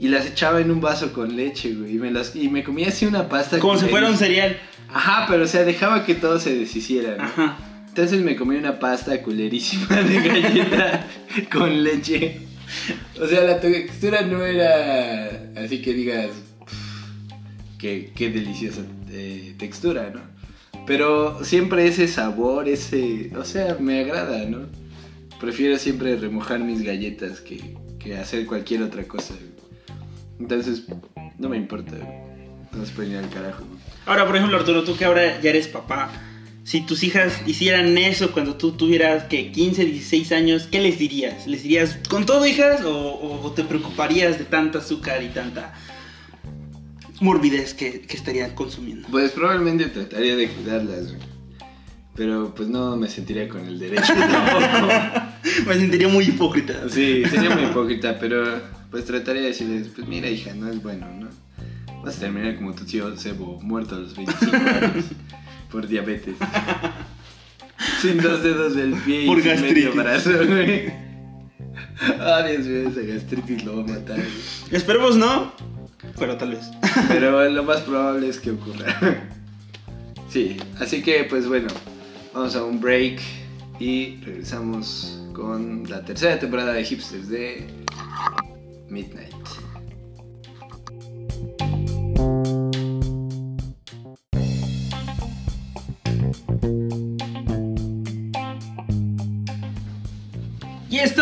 [0.00, 2.88] y las echaba en un vaso con leche, güey, y me, las, y me comía
[2.88, 3.58] así una pasta.
[3.58, 4.56] como si fuera un cereal.
[4.90, 7.24] Ajá, pero o sea, dejaba que todo se deshiciera, ¿no?
[7.24, 7.58] Ajá.
[7.98, 11.04] Entonces me comí una pasta culerísima de galleta
[11.52, 12.38] con leche.
[13.20, 16.28] O sea, la textura no era así que digas,
[16.64, 20.20] "Pff, qué, qué deliciosa eh, textura, ¿no?
[20.86, 24.60] Pero siempre ese sabor, ese, o sea, me agrada, ¿no?
[25.40, 29.34] Prefiero siempre remojar mis galletas que, que hacer cualquier otra cosa.
[30.38, 30.84] Entonces,
[31.36, 31.96] no me importa.
[32.70, 33.64] No se pueden ir al carajo.
[34.06, 36.12] Ahora, por ejemplo, Arturo, tú que ahora ya eres papá,
[36.68, 41.46] si tus hijas hicieran eso cuando tú tuvieras que 15, 16 años, ¿qué les dirías?
[41.46, 45.72] ¿Les dirías con todo hijas o, te preocuparías de tanta azúcar y tanta
[47.22, 49.08] morbidez que, que estarían consumiendo?
[49.08, 51.14] Pues probablemente trataría de cuidarlas.
[52.14, 54.92] Pero pues no me sentiría con el derecho tampoco.
[55.66, 56.86] Me sentiría muy hipócrita.
[56.90, 61.06] Sí, sería muy hipócrita, pero pues trataría de decirles, pues mira hija, no es bueno,
[61.14, 61.28] ¿no?
[62.04, 65.04] Vas a terminar como tu tío Sebo, muerto a los 25 años
[65.70, 66.36] por diabetes.
[68.02, 69.84] Sin dos dedos del pie Por y sin gastritis.
[69.84, 70.92] medio brazo, güey.
[72.20, 74.16] Ah, Dios mío, esa gastritis lo va a matar.
[74.16, 74.28] güey.
[74.70, 75.52] Esperemos no,
[76.18, 76.70] pero tal vez.
[77.08, 78.96] Pero lo más probable es que ocurra.
[80.28, 81.68] Sí, así que pues bueno,
[82.34, 83.20] vamos a un break
[83.80, 87.64] y regresamos con la tercera temporada de Hipsters de
[88.88, 89.34] Midnight.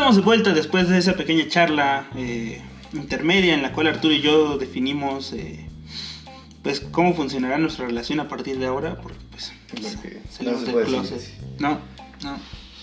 [0.06, 4.20] Estamos de vuelta después de esa pequeña charla eh, intermedia en la cual Arturo y
[4.20, 5.66] yo definimos eh,
[6.62, 10.86] pues cómo funcionará nuestra relación a partir de ahora, porque pues Porque salimos no del
[10.86, 11.18] closet.
[11.18, 11.80] decir No,
[12.22, 12.38] no.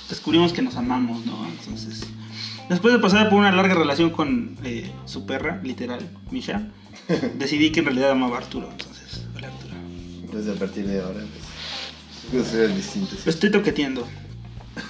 [0.10, 1.48] Descubrimos que nos amamos, ¿no?
[1.48, 2.06] Entonces,
[2.68, 6.72] después de pasar por una larga relación con eh, su perra, literal, Misha,
[7.38, 8.70] decidí que en realidad amaba a Arturo.
[8.70, 9.76] Entonces, hola Arturo.
[10.26, 11.22] Entonces a partir de ahora,
[12.34, 13.26] pues, cosas distintas.
[13.26, 14.06] Lo estoy toqueteando.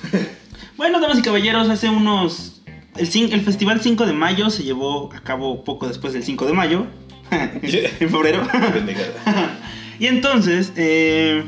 [0.84, 2.62] bueno, damas y caballeros, hace unos
[2.98, 6.88] el, festival 5 de mayo se llevó a cabo poco después del 5 de mayo,
[7.32, 8.46] en febrero.
[9.98, 11.46] Y entonces, eh,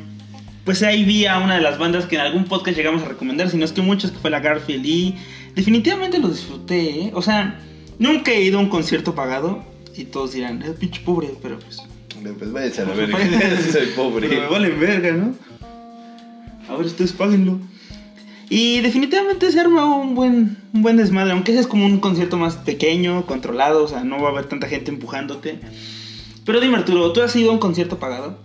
[0.63, 3.49] pues ahí vi a una de las bandas que en algún podcast llegamos a recomendar,
[3.49, 4.85] si no es que muchos, que fue la Garfield.
[4.85, 5.15] Y
[5.53, 7.11] definitivamente lo disfruté, ¿eh?
[7.13, 7.59] O sea,
[7.99, 9.65] nunca he ido a un concierto pagado.
[9.97, 11.81] Y todos dirán, es pinche pobre, pero pues.
[12.39, 13.61] Pues váyase a la Pues, verga.
[13.73, 14.29] Soy pobre.
[14.29, 15.35] Pero me vale verga, ¿no?
[16.69, 17.59] A ver, ustedes páguenlo.
[18.49, 22.37] Y definitivamente se arma un buen, un buen desmadre, aunque ese es como un concierto
[22.37, 25.59] más pequeño, controlado, o sea, no va a haber tanta gente empujándote.
[26.45, 28.37] Pero dime Arturo, ¿tú has ido a un concierto pagado?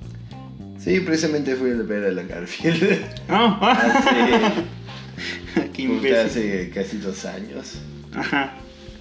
[0.79, 2.99] Sí, precisamente fui a ver a la Garfield.
[3.29, 3.59] No.
[3.61, 4.11] Hace,
[5.75, 6.15] Qué puta, imbécil.
[6.17, 7.75] hace casi dos años.
[8.15, 8.55] Ajá.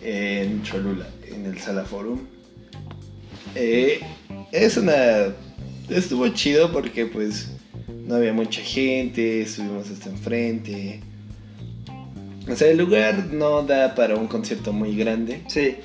[0.04, 2.20] En Cholula, en el Sala Forum.
[3.56, 4.02] Eh,
[4.52, 5.34] es una.
[5.90, 7.52] Estuvo chido porque, pues,
[8.10, 11.00] no había mucha gente, estuvimos hasta enfrente.
[12.50, 15.44] O sea, el lugar no da para un concierto muy grande.
[15.48, 15.76] Sí.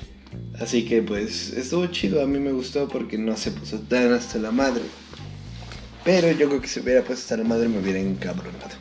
[0.59, 2.23] Así que, pues, estuvo chido.
[2.23, 4.81] A mí me gustó porque no se puso tan hasta la madre.
[6.03, 8.75] Pero yo creo que si hubiera puesto hasta la madre me hubiera encabronado.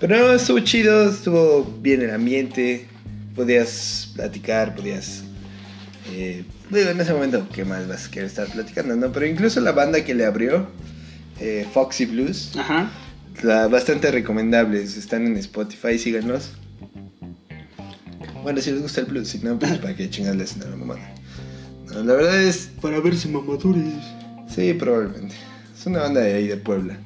[0.00, 2.86] Pero no, estuvo chido, estuvo bien el ambiente.
[3.34, 5.24] Podías platicar, podías.
[6.10, 8.96] Eh, digo, en ese momento, ¿qué más vas a querer estar platicando?
[8.96, 9.12] no?
[9.12, 10.68] Pero incluso la banda que le abrió,
[11.42, 12.88] eh, Foxy Blues, Ajá.
[13.42, 14.96] la, bastante recomendables.
[14.96, 16.52] Están en Spotify, síganlos.
[18.42, 21.14] Bueno, si les gusta el blues, si no, pues para que chingas les la mamada.
[21.86, 23.94] No, la verdad es Para verse mamadores.
[24.48, 25.34] Sí, probablemente.
[25.76, 26.96] Es una banda de ahí de Puebla.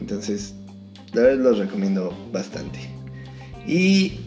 [0.00, 0.54] Entonces,
[1.12, 2.78] la verdad los recomiendo bastante.
[3.66, 4.20] Y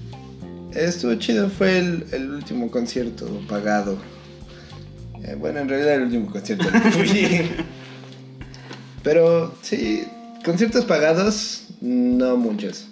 [0.73, 3.97] estuvo chido, fue el, el último concierto pagado.
[5.23, 7.49] Eh, bueno, en realidad el último concierto fui.
[9.03, 10.05] Pero sí,
[10.45, 12.87] conciertos pagados, no muchos.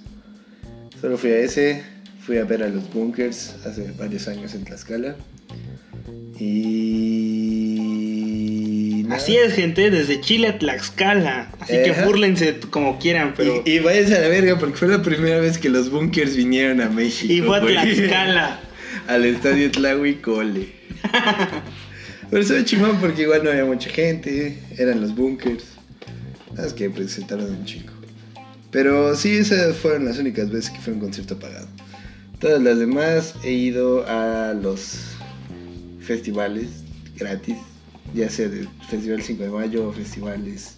[0.99, 1.81] Solo fui a ese,
[2.25, 5.15] fui a ver a los Bunkers hace varios años en Tlaxcala.
[6.39, 7.61] Y...
[9.09, 11.49] Así es, gente, desde Chile a Tlaxcala.
[11.59, 12.05] Así que Ajá.
[12.05, 13.63] búrlense como quieran, pero.
[13.65, 16.79] Y, y váyanse a la verga porque fue la primera vez que los bunkers vinieron
[16.81, 17.33] a México.
[17.33, 17.61] Y fue a.
[17.61, 18.59] Tlaxcala.
[19.07, 20.67] Al estadio Tlahuicole.
[22.29, 24.57] Pero estuvo chingón porque igual no había mucha gente.
[24.77, 25.70] Eran los bunkers.
[26.57, 27.93] Más que presentaron un chico.
[28.71, 31.67] Pero sí, esas fueron las únicas veces que fue un concierto pagado.
[32.39, 35.15] Todas las demás he ido a los
[35.99, 36.67] festivales
[37.15, 37.57] gratis.
[38.13, 40.75] Ya sea del Festival 5 de Mayo o festivales.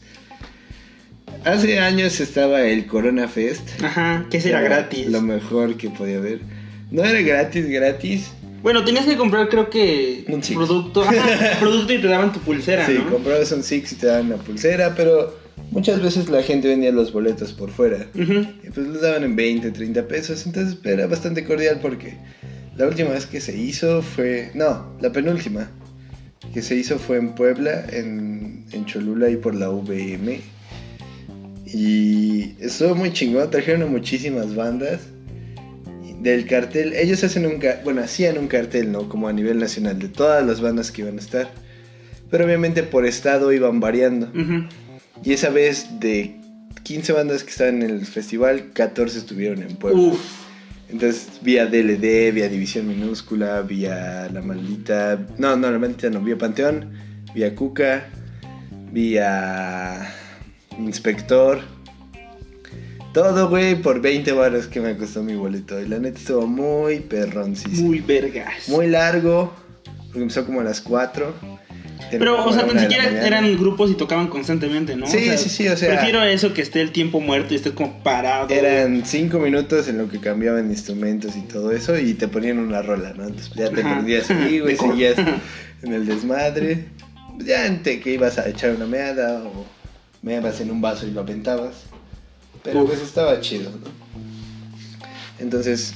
[1.45, 3.81] Hace años estaba el Corona Fest.
[3.83, 5.07] Ajá, que era gratis.
[5.07, 6.41] Lo mejor que podía haber.
[6.91, 8.31] No era gratis, gratis.
[8.62, 10.25] Bueno, tenías que comprar, creo que.
[10.27, 10.55] Un Six.
[10.55, 11.01] producto.
[11.03, 13.12] Ajá, producto y te daban tu pulsera, sí, ¿no?
[13.12, 15.36] comprabas un Six y te daban una pulsera, pero
[15.73, 18.07] muchas veces la gente vendía los boletos por fuera.
[18.13, 22.17] Y pues los daban en 20, 30 pesos, entonces era bastante cordial porque
[22.77, 25.69] la última vez que se hizo fue, no, la penúltima
[26.53, 30.39] que se hizo fue en Puebla, en, en Cholula y por la VM.
[31.65, 35.01] Y estuvo muy chingón, trajeron a muchísimas bandas.
[36.21, 39.09] Del cartel, ellos hacen un, bueno, hacían un cartel, ¿no?
[39.09, 41.49] Como a nivel nacional, de todas las bandas que iban a estar.
[42.29, 44.31] Pero obviamente por estado iban variando.
[45.23, 46.39] Y esa vez de
[46.83, 50.01] 15 bandas que estaban en el festival, 14 estuvieron en Puebla.
[50.01, 50.43] Uf.
[50.89, 55.25] Entonces vía DLD, vía División Minúscula, vía La Maldita.
[55.38, 56.91] No, no, La Maldita no, vía Panteón,
[57.33, 58.05] vía Cuca,
[58.91, 60.13] vía
[60.77, 61.62] Inspector.
[63.13, 65.79] Todo, güey, por 20 baros que me costó mi boleto.
[65.79, 67.05] Y la neta estuvo muy
[67.55, 67.69] sí.
[67.81, 68.67] Muy vergas.
[68.67, 69.53] Muy largo,
[70.07, 71.52] porque empezó como a las 4.
[72.19, 75.08] Pero, o sea, tan siquiera eran grupos y tocaban constantemente, ¿no?
[75.08, 77.73] Sí, O sí, sí, o sea- Prefiero eso que esté el tiempo muerto y estés
[77.73, 78.49] como parado.
[78.49, 82.82] Eran 5 minutos en lo que cambiaban instrumentos y todo eso y te ponían una
[82.82, 83.23] rola, ¿no?
[83.26, 83.95] Entonces ya te Ajá.
[83.97, 85.15] perdías ahí, güey, seguías
[85.84, 86.86] en el desmadre.
[87.39, 89.65] Ya ante que ibas a echar una meada o
[90.21, 91.73] meabas en un vaso y lo aventabas.
[92.63, 92.89] Pero Uf.
[92.89, 93.91] pues estaba chido, ¿no?
[95.39, 95.93] Entonces,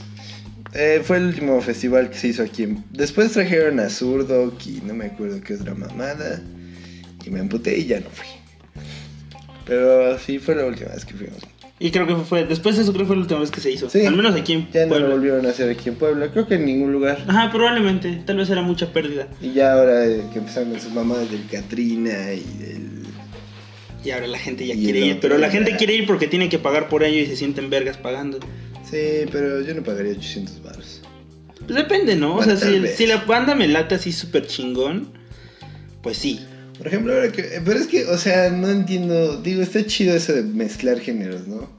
[0.77, 2.67] eh, fue el último festival que se hizo aquí.
[2.91, 6.41] Después trajeron a Zurdok y no me acuerdo qué otra mamada.
[7.25, 8.27] Y me emputé y ya no fui.
[9.65, 11.39] Pero sí, fue la última vez que fuimos.
[11.79, 13.71] Y creo que fue, después de eso creo que fue la última vez que se
[13.71, 13.89] hizo.
[13.89, 14.05] Sí.
[14.05, 16.55] Al menos aquí en Ya no lo volvieron a hacer aquí en Puebla, creo que
[16.55, 17.23] en ningún lugar.
[17.27, 18.21] Ajá, probablemente.
[18.25, 19.27] Tal vez era mucha pérdida.
[19.41, 23.03] Y ya ahora eh, que empezaron con sus mamadas del Katrina y del...
[24.03, 25.19] Y ahora la gente ya Y quiere ir.
[25.19, 27.97] Pero la gente quiere ir porque tiene que pagar por ello y se sienten vergas
[27.97, 28.39] pagando.
[28.89, 31.01] Sí, pero yo no pagaría 800 baros.
[31.65, 32.35] Pues depende, ¿no?
[32.35, 35.09] O sea, si, la banda me late así súper chingón,
[36.01, 36.39] pues sí.
[36.77, 37.61] Por ejemplo, ahora que...
[37.65, 39.41] Pero es que, o sea, no entiendo...
[39.41, 41.69] Digo, está chido eso de mezclar géneros, ¿no?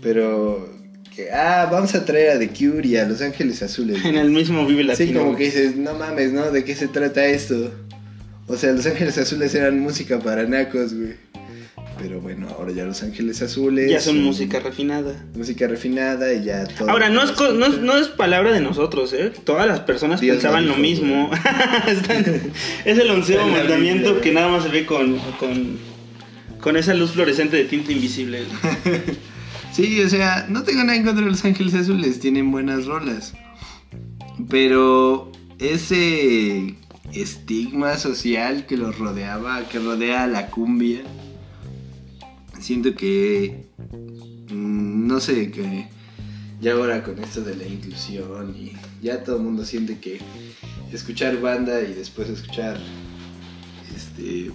[0.00, 0.72] Pero
[1.14, 4.02] que, ah, vamos a traer a The Cure y a Los Ángeles Azules.
[4.04, 5.08] En el mismo Vive Latino.
[5.08, 6.50] Sí, como que dices, no mames, ¿no?
[6.50, 7.72] ¿De qué se trata esto?
[8.46, 11.14] O sea, Los Ángeles Azules eran música para nacos, güey.
[12.02, 13.88] Pero bueno, ahora ya Los Ángeles Azules.
[13.88, 15.24] Ya son música refinada.
[15.34, 16.90] Música refinada y ya todo.
[16.90, 19.32] Ahora, no es, no, es, no es palabra de nosotros, ¿eh?
[19.44, 21.30] Todas las personas Dios pensaban lo mismo.
[22.84, 25.78] Es el onceavo mandamiento que nada más se ve con, con,
[26.60, 28.42] con esa luz fluorescente de tinta invisible.
[29.72, 33.32] Sí, o sea, no tengo nada en contra de Los Ángeles Azules, tienen buenas rolas.
[34.50, 36.74] Pero ese
[37.14, 41.00] estigma social que los rodeaba, que rodea a la cumbia,
[42.62, 43.66] siento que,
[44.50, 45.88] mm, no sé, que
[46.60, 50.20] ya ahora con esto de la inclusión y ya todo el mundo siente que
[50.92, 52.78] escuchar banda y después escuchar
[53.94, 54.52] este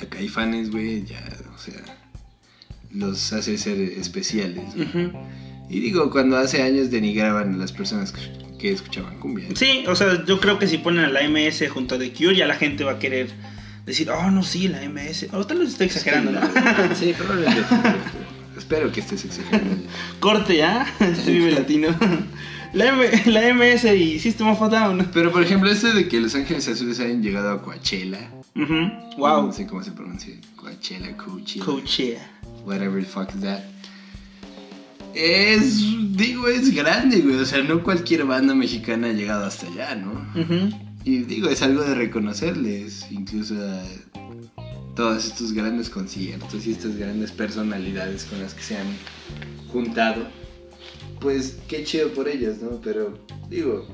[0.00, 1.24] a Caifanes, güey, ya,
[1.54, 1.82] o sea,
[2.92, 4.74] los hace ser especiales.
[4.76, 5.12] Ujú.
[5.68, 8.12] Y digo, cuando hace años denigraban a las personas
[8.58, 9.46] que, escuchaban cumbia.
[9.54, 12.36] Sí, o sea, yo creo que si ponen a la MS junto a The Cure,
[12.36, 13.28] ya la gente va a querer
[13.88, 15.28] decir, oh, no, sí, la MS.
[15.32, 16.40] O tal vez estoy exagerando, ¿no?
[16.94, 17.62] Sí, probablemente.
[18.56, 19.76] Espero que estés exagerando.
[20.20, 20.86] Corte, ¿ah?
[21.00, 21.88] Este vive latino.
[22.72, 25.08] La, M- la MS y System of a Down.
[25.12, 28.30] Pero por ejemplo, esto de que Los Ángeles Azules hayan llegado a Coachella.
[28.54, 29.16] Ujú.
[29.16, 29.46] Wow.
[29.46, 30.34] No sé cómo se pronuncia.
[30.56, 31.64] Coachella, Coachella.
[31.64, 32.30] Coachea.
[32.64, 33.60] whatever the fuck is that.
[35.14, 35.78] Es,
[36.16, 37.36] digo, es grande, güey.
[37.36, 40.12] O sea, no cualquier banda mexicana ha llegado hasta allá, ¿no?
[40.40, 40.87] Ujú.
[41.08, 43.82] Y digo, es algo de reconocerles, incluso a
[44.94, 48.88] todos estos grandes conciertos y estas grandes personalidades con las que se han
[49.72, 50.26] juntado.
[51.18, 52.78] Pues qué chido por ellos, ¿no?
[52.84, 53.88] Pero digo,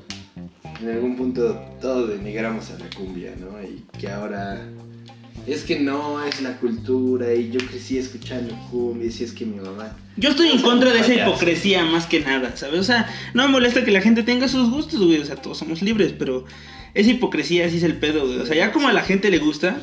[0.81, 3.63] en algún punto todos denigramos a la cumbia, ¿no?
[3.63, 4.67] Y que ahora
[5.47, 9.45] es que no es la cultura y yo crecí escuchando cumbia y si es que
[9.45, 9.95] mi mamá...
[10.17, 12.81] Yo estoy en contra de esa hipocresía más que nada, ¿sabes?
[12.81, 15.19] O sea, no me molesta que la gente tenga sus gustos, güey.
[15.19, 16.43] O sea, todos somos libres, pero
[16.95, 18.39] esa hipocresía sí es el pedo, güey.
[18.39, 19.77] O sea, ya como a la gente le gusta,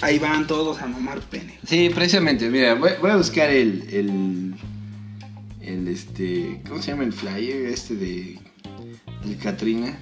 [0.00, 1.58] ahí van todos a mamar pene.
[1.66, 4.54] Sí, precisamente, mira, voy, voy a buscar el, el,
[5.60, 8.38] el, este, ¿cómo se llama el flyer este de,
[9.24, 9.96] de Katrina?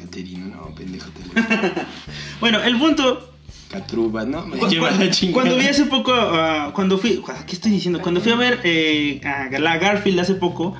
[0.00, 1.40] Caterina, no, pendejo, te
[2.40, 3.26] Bueno, el punto
[3.70, 4.46] Catruba, ¿no?
[4.46, 5.34] Me Cu- lleva la chingada.
[5.42, 8.00] Cuando vi hace poco, ah, cuando fui, ¿qué estoy diciendo?
[8.00, 10.74] Cuando fui a ver eh, a la Garfield hace poco,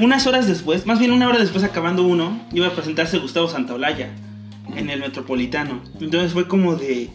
[0.00, 4.10] unas horas después, más bien una hora después acabando uno, iba a presentarse Gustavo Santaolalla
[4.74, 5.82] en el Metropolitano.
[6.00, 7.10] Entonces fue como de,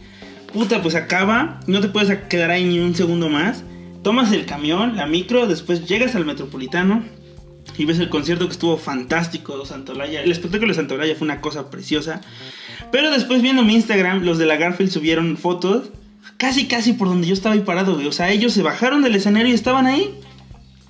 [0.52, 3.64] puta, pues acaba, no te puedes quedar ahí ni un segundo más.
[4.02, 7.04] Tomas el camión, la micro, después llegas al Metropolitano
[7.78, 10.22] y ves el concierto que estuvo fantástico de Santaolalla.
[10.22, 12.20] El espectáculo de Santaolalla fue una cosa preciosa.
[12.90, 15.90] Pero después viendo mi Instagram, los de la Garfield subieron fotos
[16.36, 18.06] casi casi por donde yo estaba ahí parado, güey.
[18.06, 20.12] O sea, ellos se bajaron del escenario y estaban ahí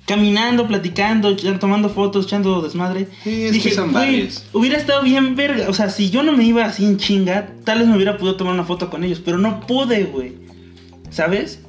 [0.05, 3.07] caminando, platicando, tomando fotos, echando desmadre.
[3.23, 3.93] Sí, es que son
[4.53, 5.69] hubiera estado bien verga.
[5.69, 8.35] O sea, si yo no me iba así en chinga, tal vez me hubiera podido
[8.35, 10.33] tomar una foto con ellos, pero no pude, güey.
[11.09, 11.59] ¿Sabes?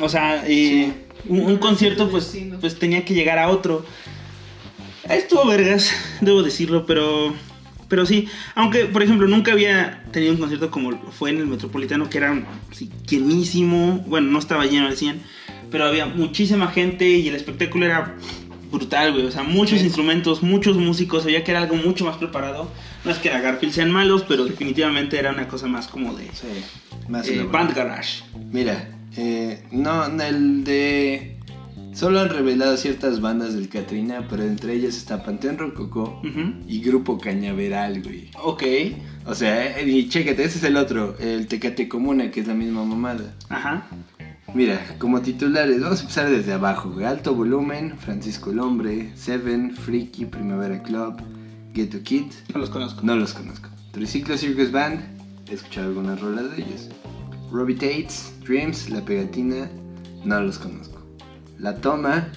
[0.00, 0.92] O sea, eh,
[1.26, 3.84] un, un concierto pues, pues tenía que llegar a otro.
[5.08, 7.34] Estuvo vergas, debo decirlo, pero
[7.90, 12.08] pero sí, aunque por ejemplo nunca había tenido un concierto como fue en el Metropolitano,
[12.08, 12.40] que era
[12.70, 15.20] así, llenísimo, bueno, no estaba lleno al 100,
[15.70, 18.14] pero había muchísima gente y el espectáculo era
[18.70, 19.84] brutal, güey, o sea, muchos Sí.
[19.86, 22.70] instrumentos, muchos músicos, veía que era algo mucho más preparado.
[23.04, 26.24] No es que la Garfield sean malos, pero definitivamente era una cosa más como de
[26.32, 26.46] Sí,
[27.08, 27.42] más eh.
[27.50, 28.22] Band Garage.
[28.52, 31.36] Mira, eh, no, el de...
[31.92, 36.22] Solo han revelado ciertas bandas del Katrina, pero entre ellas está Panteón Rococó
[36.68, 38.30] y Grupo Cañaveral, güey.
[38.40, 38.62] Ok,
[39.26, 42.54] O sea, eh, y chécate, ese es el otro, el Tecate Comuna, que es la
[42.54, 43.34] misma mamada.
[43.48, 43.88] ajá.
[44.54, 46.92] Mira, como titulares, vamos a empezar desde abajo.
[47.06, 51.14] Alto Volumen, Francisco el Hombre, Seven, Freaky, Primavera Club,
[51.72, 53.00] Ghetto Kid, No los conozco.
[53.04, 53.68] no los conozco.
[53.92, 55.00] Triciclo Circus Band,
[55.48, 56.88] he escuchado algunas rolas de ellos.
[57.52, 59.70] Robbie Tates, Dreams, La Pegatina,
[60.24, 61.00] no los conozco.
[61.58, 62.28] La Toma,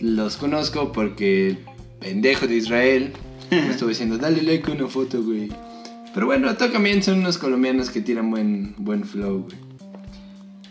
[0.00, 1.58] los conozco porque el
[2.00, 3.12] pendejo de Israel
[3.50, 5.50] me estuvo diciendo, dale like a una foto, güey.
[6.14, 9.67] Pero bueno, tocan bien, son unos colombianos que tiran buen, buen flow, güey.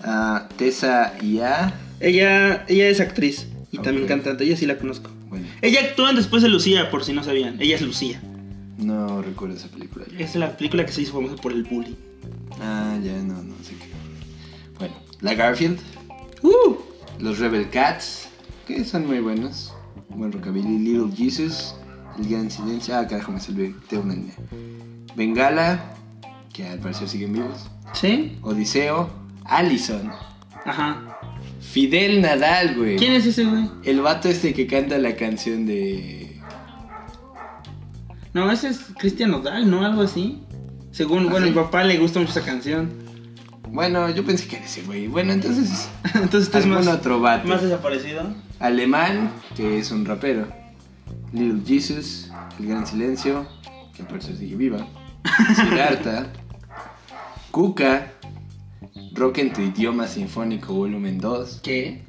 [0.10, 5.10] Ah, Tessa Ya, Ella, ella es actriz y también cantante, ella sí la conozco.
[5.30, 7.60] bueno, Ella actúa después de Lucía, por si no sabían.
[7.62, 8.22] Ella es Lucía.
[8.78, 10.06] no recuerdo esa película.
[10.18, 11.96] Es la película que se hizo famosa por el bullying.
[12.62, 13.90] Ah, ya, no, no sé qué.
[14.80, 15.80] Bueno, La Garfield,
[16.44, 16.76] Uh,
[17.20, 18.30] Los Rebel Cats,
[18.68, 19.74] que son muy buenos.
[20.10, 21.76] Buen rockabilly, Little Jesus,
[22.18, 24.36] El Gran Silencio, ah, carajo, me salvé, tengo una línea.
[25.16, 25.84] Bengala,
[26.54, 27.68] que al parecer siguen vivos.
[27.94, 28.38] ¿Sí?
[28.44, 29.10] Odiseo,
[29.48, 30.12] Allison,
[30.66, 31.20] Ajá.
[31.62, 32.98] Fidel Nadal, güey.
[32.98, 33.70] ¿Quién es ese, güey?
[33.84, 36.42] El vato este que canta la canción de...
[38.34, 39.86] No, ese es Cristian Nodal, ¿no?
[39.86, 40.44] Algo así.
[40.92, 41.52] Según, ¿Ah, bueno, sí?
[41.52, 42.92] mi papá le gusta mucho esa canción.
[43.70, 45.08] Bueno, yo pensé que era ese, güey.
[45.08, 45.90] Bueno, entonces...
[46.14, 47.48] Entonces este es algún más, otro vato.
[47.48, 48.34] más desaparecido.
[48.60, 50.48] Alemán, que es un rapero.
[51.32, 53.46] Little Jesus, El Gran Silencio,
[53.96, 54.88] que por eso sigue viva.
[55.56, 56.28] Siddhartha.
[57.52, 58.14] Kuka.
[59.18, 61.62] Rock en tu idioma sinfónico volumen 2.
[61.64, 62.04] ¿Qué?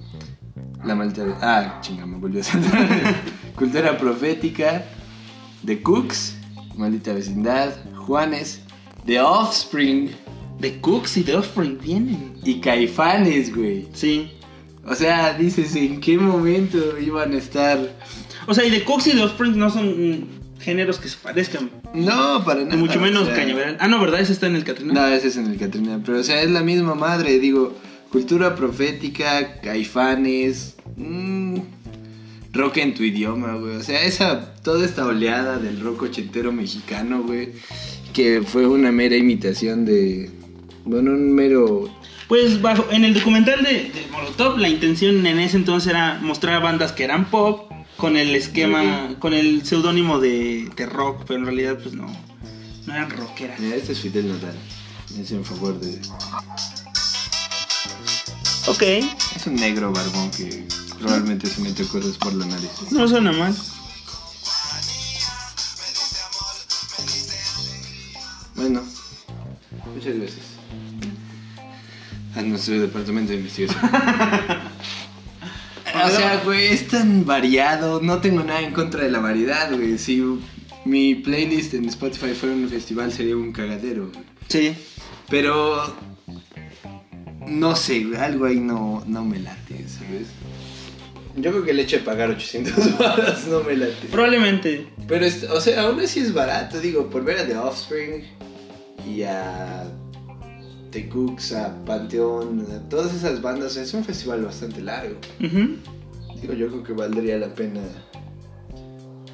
[0.84, 1.24] La malta...
[1.40, 2.86] Ah, chinga, me volvió a saltar.
[3.56, 4.84] Cultura profética.
[5.64, 6.36] The Cooks.
[6.76, 7.72] Maldita vecindad.
[7.96, 8.60] Juanes.
[9.06, 10.10] The Offspring.
[10.60, 12.34] The Cooks y The Offspring vienen.
[12.44, 13.88] Y Caifanes, güey.
[13.94, 14.30] Sí.
[14.86, 17.78] O sea, dices, ¿en qué momento iban a estar?
[18.46, 20.28] O sea, y The Cooks y The Offspring no son
[20.60, 21.70] géneros que se parezcan.
[21.94, 22.76] No, para nada.
[22.76, 23.76] Mucho menos o sea, Cañaveral.
[23.80, 24.20] Ah, no, ¿verdad?
[24.20, 24.92] Ese está en el Catrina.
[24.92, 26.00] No, ese es en el Catrina.
[26.04, 27.38] Pero, o sea, es la misma madre.
[27.38, 27.74] Digo,
[28.10, 31.58] cultura profética, caifanes, mm,
[32.52, 33.76] rock en tu idioma, güey.
[33.76, 37.52] O sea, esa, toda esta oleada del rock ochentero mexicano, güey.
[38.12, 40.30] Que fue una mera imitación de.
[40.84, 41.88] Bueno, un mero.
[42.28, 46.62] Pues bajo, en el documental de, de Molotov, la intención en ese entonces era mostrar
[46.62, 51.46] bandas que eran pop con el esquema, con el seudónimo de, de rock, pero en
[51.46, 52.06] realidad pues no,
[52.86, 53.58] no eran rockeras.
[53.60, 54.56] Mira, este es Fidel Nadal.
[55.20, 56.00] Es en favor de.
[58.68, 58.82] Ok,
[59.34, 60.66] Es un negro barbón que
[60.98, 62.70] probablemente se mete cosas por la nariz.
[62.90, 63.54] no suena mal.
[68.54, 68.82] Bueno,
[69.94, 70.46] muchas gracias.
[72.36, 73.80] A nuestro departamento de investigación.
[76.06, 78.00] o sea, güey, es tan variado.
[78.00, 79.98] No tengo nada en contra de la variedad, güey.
[79.98, 80.22] Si
[80.84, 84.08] mi playlist en Spotify fuera un festival, sería un cagadero.
[84.12, 84.24] güey.
[84.48, 84.74] Sí.
[85.28, 85.94] Pero.
[87.46, 90.28] No sé, güey, algo ahí no, no me late, ¿sabes?
[91.36, 94.08] Yo creo que el hecho de pagar 800 baros no me late.
[94.10, 94.86] Probablemente.
[95.06, 98.24] Pero, es- o sea, aún así es barato, digo, por ver a The Offspring
[99.08, 99.84] y a
[100.90, 105.16] The Cooks, a Panteón, a todas esas bandas, es un festival bastante largo.
[105.38, 107.80] Digo, yo creo que valdría la pena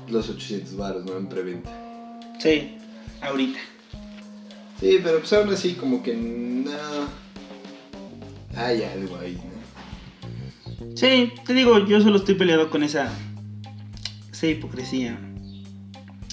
[0.09, 1.17] los 800 baros, ¿no?
[1.17, 1.71] En preventa.
[2.39, 2.77] Sí,
[3.21, 3.59] ahorita.
[4.81, 6.73] Sí, pero pues aún así como que no...
[8.57, 10.97] Hay algo ahí, ¿no?
[10.97, 13.13] Sí, te digo, yo solo estoy peleado con esa,
[14.33, 15.19] esa hipocresía.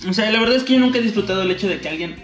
[0.07, 2.15] O sea, la verdad es que yo nunca he disfrutado el hecho de que alguien,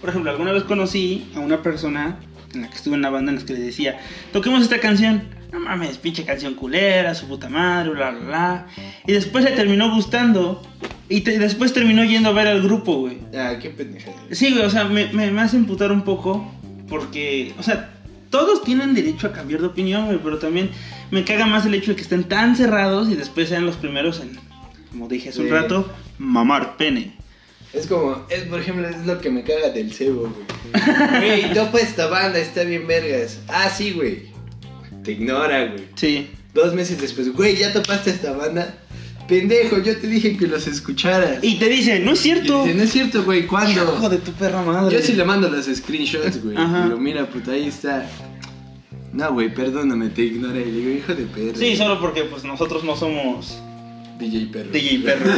[0.00, 2.18] por ejemplo, alguna vez conocí a una persona
[2.54, 3.98] en la que estuve en la banda en la que le decía,
[4.32, 5.22] toquemos esta canción.
[5.52, 8.66] No mames, pinche canción culera, su puta madre, bla, bla, bla.
[9.06, 10.62] Y después le terminó gustando
[11.10, 13.18] y te- después terminó yendo a ver al grupo, güey.
[13.36, 14.16] Ah, qué pendejada.
[14.30, 16.50] Sí, güey, o sea, me, me, me hace imputar un poco
[16.88, 17.90] porque, o sea,
[18.30, 20.70] todos tienen derecho a cambiar de opinión, güey, pero también
[21.10, 24.20] me caga más el hecho de que estén tan cerrados y después sean los primeros
[24.20, 24.30] en,
[24.90, 27.12] como dije hace un rato, mamar pene.
[27.72, 30.62] Es como, es, por ejemplo, es lo que me caga del cebo, güey.
[31.40, 33.40] Güey, topa esta banda, está bien vergas.
[33.48, 34.24] Ah, sí, güey.
[35.02, 35.84] Te ignora, güey.
[35.94, 36.30] Sí.
[36.54, 38.78] Dos meses después, güey, ¿ya topaste esta banda?
[39.26, 41.38] Pendejo, yo te dije que los escucharas.
[41.42, 42.64] Y te dice, no es cierto.
[42.64, 44.08] dice, no es cierto, güey, Hijo ¿cuándo?
[44.10, 44.94] de tu perra madre.
[44.94, 46.56] Yo sí le mando los screenshots, güey.
[46.56, 46.84] Ajá.
[46.86, 48.06] Y lo mira, puta, ahí está.
[49.12, 50.66] No, güey, perdóname, te ignoré.
[50.66, 51.56] Le digo, hijo de perro.
[51.56, 53.61] Sí, solo porque pues nosotros no somos
[54.30, 54.70] DJ perro.
[54.70, 55.32] DJ perro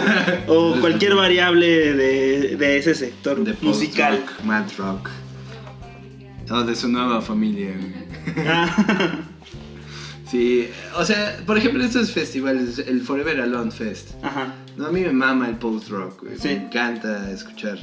[0.49, 4.19] o cualquier variable de, de ese sector De musical.
[4.19, 5.11] post-rock, Mad rock.
[6.51, 7.73] O de su nueva familia.
[8.47, 9.19] Ah,
[10.31, 14.11] Sí, o sea, por ejemplo, estos festivales, el Forever Alone Fest.
[14.23, 14.53] Ajá.
[14.77, 16.37] No, a mí me mama el post-rock, güey.
[16.39, 16.49] Sí.
[16.49, 17.79] Me encanta escuchar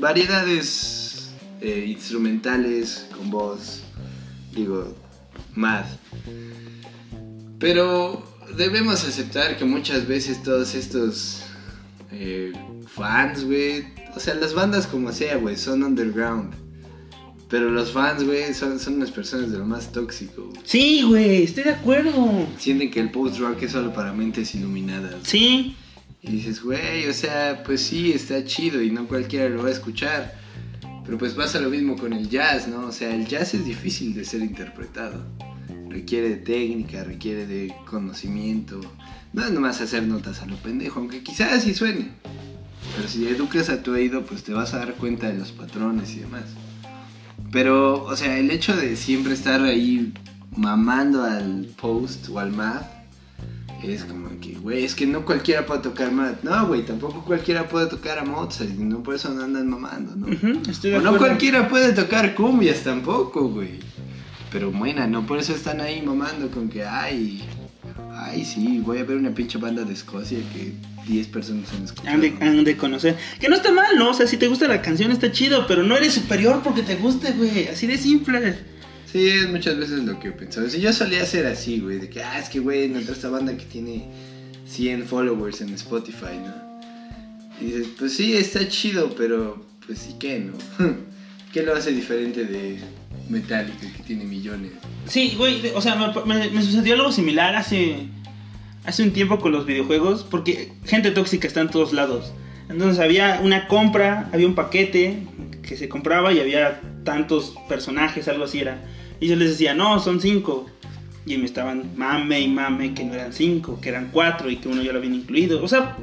[0.00, 3.82] variedades eh, instrumentales con voz,
[4.52, 4.96] digo,
[5.54, 5.84] mad.
[7.58, 8.22] Pero
[8.56, 11.42] debemos aceptar que muchas veces todos estos
[12.10, 12.52] eh,
[12.86, 13.84] fans, güey,
[14.14, 16.54] o sea, las bandas como sea, güey, son underground.
[17.48, 20.46] Pero los fans, güey, son, son unas personas de lo más tóxico.
[20.46, 20.60] güey.
[20.64, 22.48] Sí, güey, estoy de acuerdo.
[22.58, 25.14] Sienten que el post-rock es solo para mentes iluminadas.
[25.22, 25.76] Sí.
[26.22, 29.72] Y dices, güey, o sea, pues sí, está chido y no cualquiera lo va a
[29.72, 30.34] escuchar.
[31.04, 32.86] Pero pues pasa lo mismo con el jazz, ¿no?
[32.86, 35.24] O sea, el jazz es difícil de ser interpretado.
[35.96, 38.78] Requiere de técnica, requiere de conocimiento.
[39.32, 42.10] No es nomás hacer notas a lo pendejo, aunque quizás así suene.
[42.94, 46.14] Pero si educas a tu oído, pues te vas a dar cuenta de los patrones
[46.14, 46.44] y demás.
[47.50, 50.12] Pero, o sea, el hecho de siempre estar ahí
[50.54, 52.86] mamando al post o al math
[53.82, 56.42] es como que, güey, es que no cualquiera puede tocar math.
[56.42, 58.70] No, güey, tampoco cualquiera puede tocar a Mozart.
[58.70, 60.26] No por eso no andan mamando, ¿no?
[60.70, 63.78] Estoy de O no cualquiera puede tocar cumbias tampoco, güey.
[64.56, 65.26] Pero buena, ¿no?
[65.26, 67.42] Por eso están ahí mamando con que, ay,
[68.14, 70.72] ay, sí, voy a ver una pinche banda de Escocia que
[71.06, 72.14] 10 personas han escuchado.
[72.14, 73.18] Han de, han de conocer.
[73.38, 74.12] Que no está mal, ¿no?
[74.12, 76.96] O sea, si te gusta la canción está chido, pero no eres superior porque te
[76.96, 77.68] guste, güey.
[77.68, 78.54] Así de simple.
[79.12, 80.70] Sí, es muchas veces lo que he pensado.
[80.70, 83.54] Si yo solía ser así, güey, de que, ah, es que, güey, encontré esta banda
[83.58, 84.08] que tiene
[84.66, 86.80] 100 followers en Spotify, ¿no?
[87.60, 90.54] Y dices, pues sí, está chido, pero, pues sí, ¿qué, no?
[91.52, 92.78] ¿Qué lo hace diferente de
[93.28, 94.72] Metallica, que tiene millones?
[95.06, 98.06] Sí, güey, o sea, me sucedió algo similar hace,
[98.84, 102.32] hace un tiempo con los videojuegos, porque gente tóxica está en todos lados.
[102.68, 105.18] Entonces había una compra, había un paquete
[105.62, 108.82] que se compraba y había tantos personajes, algo así era.
[109.20, 110.66] Y yo les decía, no, son cinco.
[111.24, 114.68] Y me estaban mame y mame que no eran cinco, que eran cuatro y que
[114.68, 115.62] uno ya lo habían incluido.
[115.62, 115.96] O sea,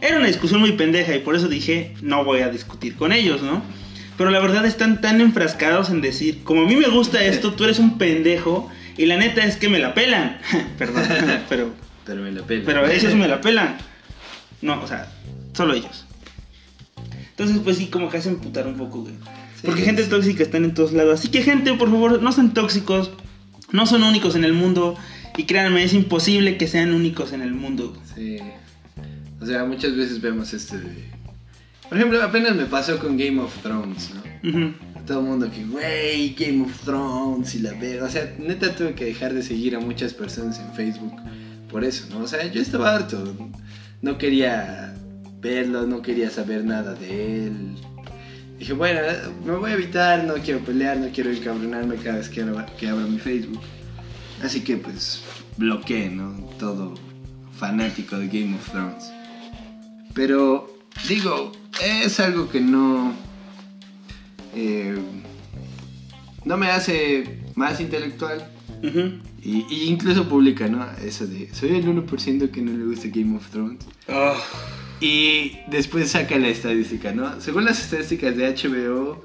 [0.00, 3.42] era una discusión muy pendeja y por eso dije, no voy a discutir con ellos,
[3.42, 3.62] ¿no?
[4.16, 7.64] Pero la verdad están tan enfrascados en decir, como a mí me gusta esto, tú
[7.64, 10.38] eres un pendejo y la neta es que me la pelan.
[10.78, 11.02] Perdón,
[11.48, 11.72] pero,
[12.06, 12.62] Pero me la pela.
[12.64, 13.76] pero ellos me la pelan.
[14.62, 15.10] No, o sea,
[15.52, 16.06] solo ellos.
[17.30, 19.14] Entonces, pues sí, como que hacen putar un poco, güey.
[19.64, 20.10] Porque Sí, gente sí.
[20.10, 21.18] tóxica están en todos lados.
[21.18, 23.10] Así que gente, por favor, no sean tóxicos.
[23.72, 24.96] No son únicos en el mundo.
[25.36, 27.96] Y créanme, es imposible que sean únicos en el mundo.
[28.14, 28.36] Sí.
[29.40, 31.10] O sea, muchas veces vemos este de...
[31.88, 34.48] Por ejemplo, apenas me pasó con Game of Thrones, ¿no?
[34.48, 34.74] Ujú.
[35.06, 38.06] Todo el mundo que, güey, Game of Thrones y la verga.
[38.06, 41.14] O sea, neta tuve que dejar de seguir a muchas personas en Facebook
[41.74, 42.20] por eso, ¿no?
[42.20, 43.36] O sea, yo estaba harto.
[44.00, 44.94] No quería
[45.40, 47.74] verlo, no quería saber nada de él.
[48.60, 49.00] Dije, bueno,
[49.44, 52.88] me voy a evitar, no quiero pelear, no quiero encabronarme cada vez que abra, que
[52.88, 53.60] abra mi Facebook.
[54.40, 55.24] Así que pues
[55.56, 56.32] bloqueé, ¿no?
[56.60, 56.94] Todo
[57.58, 59.10] fanático de Game of Thrones.
[60.14, 60.78] Pero
[61.08, 61.50] digo,
[61.82, 63.12] es algo que no...
[64.54, 64.96] eh,
[66.44, 68.46] no me hace más intelectual.
[69.42, 70.86] Y, y incluso publica, ¿no?
[71.02, 73.84] Eso de, soy el 1% que no le gusta Game of Thrones.
[74.08, 74.34] Ah,
[75.00, 77.40] Y después saca la estadística, ¿no?
[77.40, 79.22] Según las estadísticas de HBO,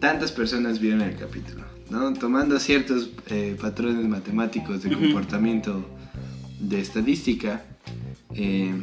[0.00, 2.12] tantas personas vieron el capítulo, ¿no?
[2.14, 5.84] Tomando ciertos eh, patrones matemáticos de comportamiento
[6.60, 7.62] de estadística,
[8.34, 8.74] eh,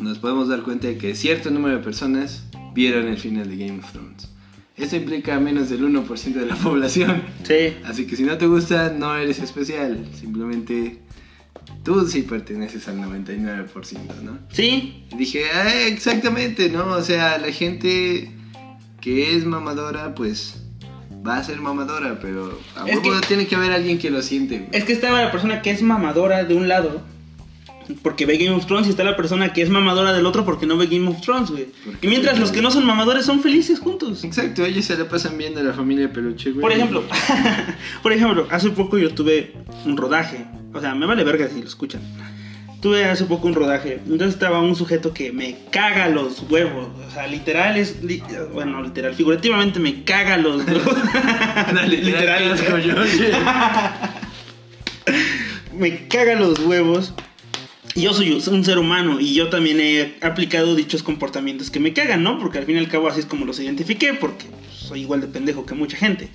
[0.00, 2.44] nos podemos dar cuenta de que cierto número de personas
[2.74, 4.28] vieron el final de Game of Thrones.
[4.76, 7.22] Esto implica menos del 1% de la población.
[7.42, 7.74] sí.
[7.84, 10.06] Así que si no te gusta, no eres especial.
[10.14, 11.00] Simplemente
[11.82, 14.38] tú sí perteneces al 99%, ¿no?
[14.52, 16.84] Sí, Y dije, ah, exactamente, ¿no?
[16.92, 18.30] O sea, la gente
[19.00, 20.62] que es mamadora, pues
[21.26, 24.58] va a ser mamadora, pero a huevo tiene que haber alguien que lo siente.
[24.58, 24.70] güey.
[24.72, 27.02] es que estaba la persona que es mamadora de un lado.
[28.02, 30.66] Porque ve Game of Thrones y está la persona que es mamadora del otro porque
[30.66, 31.68] no ve Game of Thrones, güey.
[32.02, 34.24] Y mientras los que no son mamadores son felices juntos.
[34.24, 36.60] Exacto, ellos se la pasan viendo a la familia peluche, güey.
[36.60, 37.02] Por ejemplo,
[38.02, 39.54] por ejemplo, hace poco yo tuve
[39.86, 40.44] un rodaje.
[40.74, 42.02] O sea, me vale verga si lo escuchan.
[42.82, 43.94] Tuve hace poco un rodaje.
[44.04, 46.88] Entonces estaba un sujeto que me caga los huevos.
[47.08, 48.04] O sea, literal es.
[48.04, 48.22] li-
[48.52, 50.94] bueno, literal, figurativamente me caga los huevos.
[51.88, 53.32] literal, yo, oye.
[55.76, 57.12] me caga los huevos.
[57.98, 62.22] Yo soy un ser humano y yo también he aplicado dichos comportamientos que me cagan,
[62.22, 62.38] ¿no?
[62.38, 65.26] Porque al fin y al cabo así es como los identifiqué, porque soy igual de
[65.26, 66.28] pendejo que mucha gente.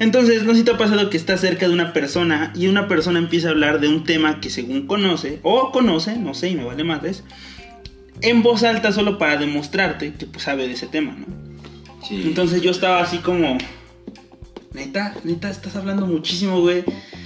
[0.00, 2.88] Entonces, no sé si te ha pasado que estás cerca de una persona y una
[2.88, 6.56] persona empieza a hablar de un tema que según conoce, o conoce, no sé, y
[6.56, 7.22] me vale madres,
[8.20, 11.26] en voz alta solo para demostrarte que pues sabe de ese tema, ¿no?
[12.06, 12.22] Sí.
[12.24, 13.58] Entonces yo estaba así como,
[14.72, 16.84] neta, neta, estás hablando muchísimo, güey.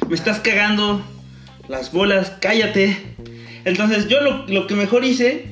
[0.08, 1.02] Me estás cagando
[1.68, 2.96] las bolas, cállate.
[3.68, 5.44] Entonces yo lo, lo que mejor hice,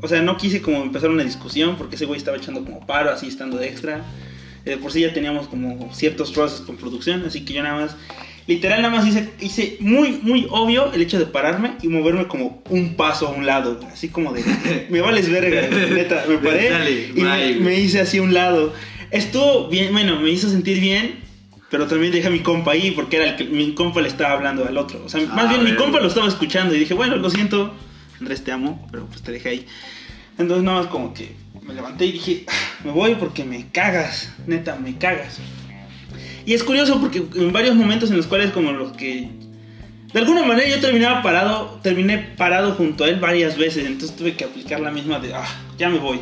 [0.00, 3.10] o sea, no quise como empezar una discusión porque ese güey estaba echando como paro,
[3.10, 4.04] así estando de extra.
[4.66, 7.96] Eh, por si ya teníamos como ciertos roces con producción, así que yo nada más,
[8.46, 12.62] literal nada más hice, hice muy, muy obvio el hecho de pararme y moverme como
[12.70, 14.42] un paso a un lado, así como de,
[14.88, 18.72] me vales verga, neta, me paré y me, me hice así a un lado.
[19.10, 21.16] Estuvo bien, bueno, me hizo sentir bien,
[21.74, 24.34] pero también dejé a mi compa ahí porque era el que mi compa le estaba
[24.34, 25.02] hablando al otro.
[25.04, 27.74] O sea, Ah, más bien mi compa lo estaba escuchando y dije, bueno, lo siento,
[28.20, 29.66] Andrés, te amo, pero pues te dejé ahí.
[30.38, 31.32] Entonces nada más como que
[31.66, 32.52] me levanté y dije, "Ah,
[32.84, 35.40] me voy porque me cagas, neta, me cagas.
[36.46, 39.30] Y es curioso porque en varios momentos en los cuales como los que...
[40.12, 44.36] De alguna manera yo terminaba parado, terminé parado junto a él varias veces, entonces tuve
[44.36, 45.44] que aplicar la misma de, ah,
[45.76, 46.20] ya me voy.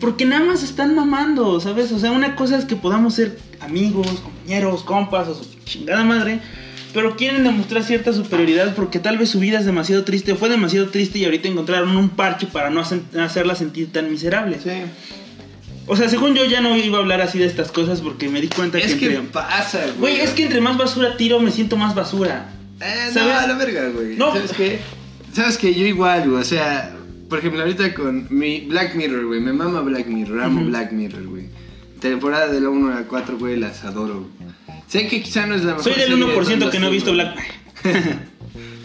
[0.00, 1.90] Porque nada más están mamando, ¿sabes?
[1.90, 6.40] O sea, una cosa es que podamos ser amigos, compañeros, compas o su chingada madre,
[6.92, 10.48] pero quieren demostrar cierta superioridad porque tal vez su vida es demasiado triste o fue
[10.48, 14.58] demasiado triste y ahorita encontraron un parche para no hacer- hacerla sentir tan miserable.
[14.62, 14.70] Sí.
[15.86, 18.40] O sea, según yo ya no iba a hablar así de estas cosas porque me
[18.40, 19.22] di cuenta Es que, que entre...
[19.32, 20.14] pasa, güey.
[20.14, 22.50] Güey, es que entre más basura tiro me siento más basura.
[22.80, 23.34] Eh, no, ¿Sabes?
[23.36, 24.16] a la verga, güey.
[24.16, 24.32] No.
[24.32, 24.78] ¿Sabes qué?
[25.32, 25.74] ¿Sabes qué?
[25.74, 26.40] Yo igual, güey.
[26.42, 26.94] O sea,
[27.28, 29.40] por ejemplo, ahorita con mi Black Mirror, güey.
[29.40, 30.64] Me mama Black Mirror, amo.
[30.66, 31.44] Black Mirror, güey.
[32.00, 34.28] Temporada de la 1 a la 4, güey, las adoro.
[34.88, 36.86] Sé que quizá no es la mejor Soy del serie de 1% todos que no
[36.86, 37.12] los visto.
[37.12, 37.36] Black...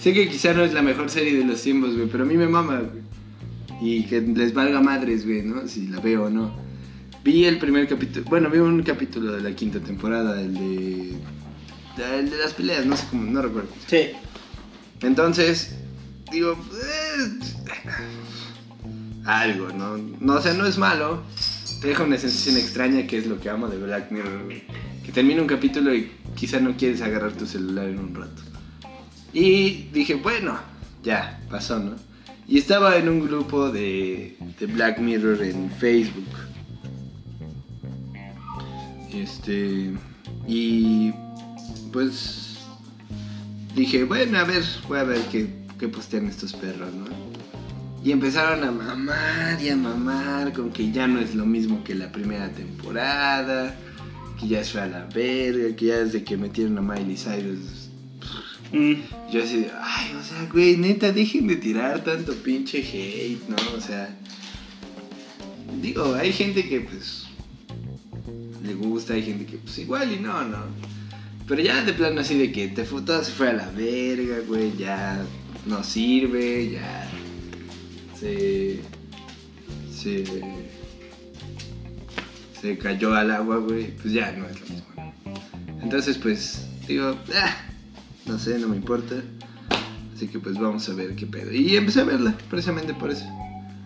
[0.01, 2.35] Sé que quizá no es la mejor serie de los tiempos, güey, pero a mí
[2.35, 3.03] me mama, güey.
[3.81, 5.67] Y que les valga madres, güey, ¿no?
[5.67, 6.55] Si la veo o no.
[7.23, 11.17] Vi el primer capítulo, bueno, vi un capítulo de la quinta temporada, el de...
[11.97, 13.69] El de las peleas, no sé cómo, no recuerdo.
[13.87, 14.09] Sí.
[15.01, 15.75] Entonces,
[16.31, 17.29] digo, eh,
[19.25, 19.97] algo, ¿no?
[19.97, 21.23] No, o sea, no es malo.
[21.81, 24.53] Te deja una sensación extraña que es lo que amo de Black Mirror.
[25.03, 28.41] Que termina un capítulo y quizá no quieres agarrar tu celular en un rato.
[29.33, 30.57] Y dije, bueno,
[31.03, 31.95] ya, pasó, ¿no?
[32.47, 36.29] Y estaba en un grupo de, de Black Mirror en Facebook.
[39.13, 39.91] Este.
[40.47, 41.11] Y.
[41.91, 42.57] Pues.
[43.75, 47.05] Dije, bueno, a ver, voy a ver qué, qué postean estos perros, ¿no?
[48.05, 51.95] Y empezaron a mamar y a mamar con que ya no es lo mismo que
[51.95, 53.75] la primera temporada,
[54.39, 57.89] que ya es fue a la verga, que ya desde que metieron a Miley Cyrus.
[58.71, 58.93] Mm.
[59.31, 63.55] Yo así de, ay, o sea, güey, neta, dejen de tirar tanto pinche hate, ¿no?
[63.75, 64.15] O sea,
[65.81, 67.25] digo, hay gente que pues
[68.63, 70.59] le gusta, hay gente que pues igual y no, ¿no?
[71.47, 74.37] Pero ya de plano así de que te fu- todo se fue a la verga,
[74.47, 75.23] güey, ya
[75.65, 77.09] no sirve, ya
[78.25, 78.79] se
[79.91, 80.23] se
[82.59, 84.85] se cayó al agua, güey, pues ya no es lo mismo.
[85.83, 87.55] Entonces, pues digo, ah,
[88.25, 89.15] no sé, no me importa.
[90.15, 91.51] Así que pues vamos a ver qué pedo.
[91.51, 93.25] Y empecé a verla, precisamente por eso.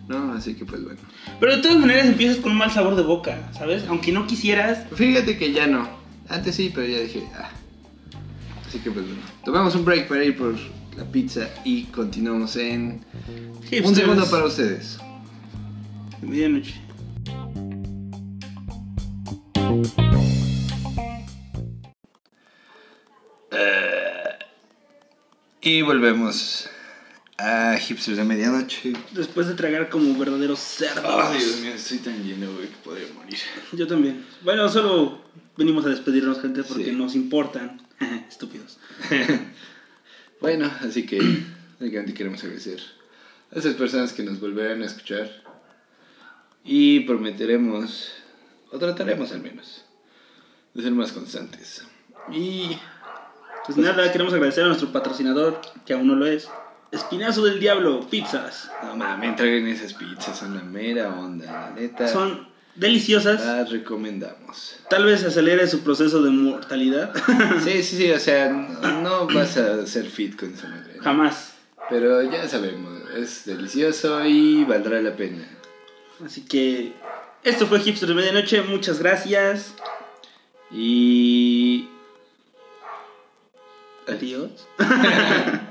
[0.08, 0.32] ¿No?
[0.32, 1.00] Así que pues bueno.
[1.38, 3.84] Pero de todas maneras empiezas con un mal sabor de boca, ¿sabes?
[3.88, 4.86] Aunque no quisieras.
[4.94, 5.88] Fíjate que ya no.
[6.28, 7.50] Antes sí, pero ya dije, ah.
[8.66, 9.20] Así que pues bueno.
[9.44, 10.54] Tomamos un break para ir por
[10.96, 13.04] la pizza y continuamos en
[13.84, 14.98] Un segundo para ustedes.
[16.22, 16.74] Medianoche.
[25.62, 26.68] Y volvemos
[27.38, 28.92] a Hipsters de Medianoche.
[29.12, 31.04] Después de tragar como verdaderos cerdos.
[31.06, 33.38] Oh, Dios mío, estoy tan lleno, güey, que podría morir.
[33.72, 34.24] Yo también.
[34.42, 35.20] Bueno, solo
[35.56, 36.92] venimos a despedirnos, gente, porque Sí.
[36.92, 37.80] nos importan.
[38.28, 38.78] Estúpidos.
[40.40, 41.18] Bueno, así que
[42.16, 42.80] queremos agradecer
[43.52, 45.30] a esas personas que nos volverán a escuchar
[46.64, 48.12] y prometeremos,
[48.70, 49.84] o trataremos al menos,
[50.74, 51.84] de ser más constantes.
[52.30, 52.76] Y
[53.66, 56.48] Pues nada, queremos agradecer a nuestro patrocinador, que aún no lo es.
[56.90, 58.70] Espinazo del Diablo, pizzas.
[58.82, 62.08] no mames, traigan esas pizzas, son la mera onda, la neta.
[62.08, 63.44] Son deliciosas.
[63.44, 64.76] Las recomendamos.
[64.88, 67.12] Tal vez acelere su proceso de mortalidad.
[67.64, 70.94] Sí, sí, sí, o sea, no, no vas a ser fit con esa madre.
[70.96, 71.02] ¿no?
[71.02, 71.54] Jamás.
[71.88, 75.46] Pero ya sabemos, es delicioso y valdrá la pena.
[76.24, 76.92] Así que
[77.42, 78.62] esto fue Hipster de Medianoche.
[78.62, 79.74] Muchas gracias.
[80.70, 81.88] Y
[84.10, 84.66] Adiós.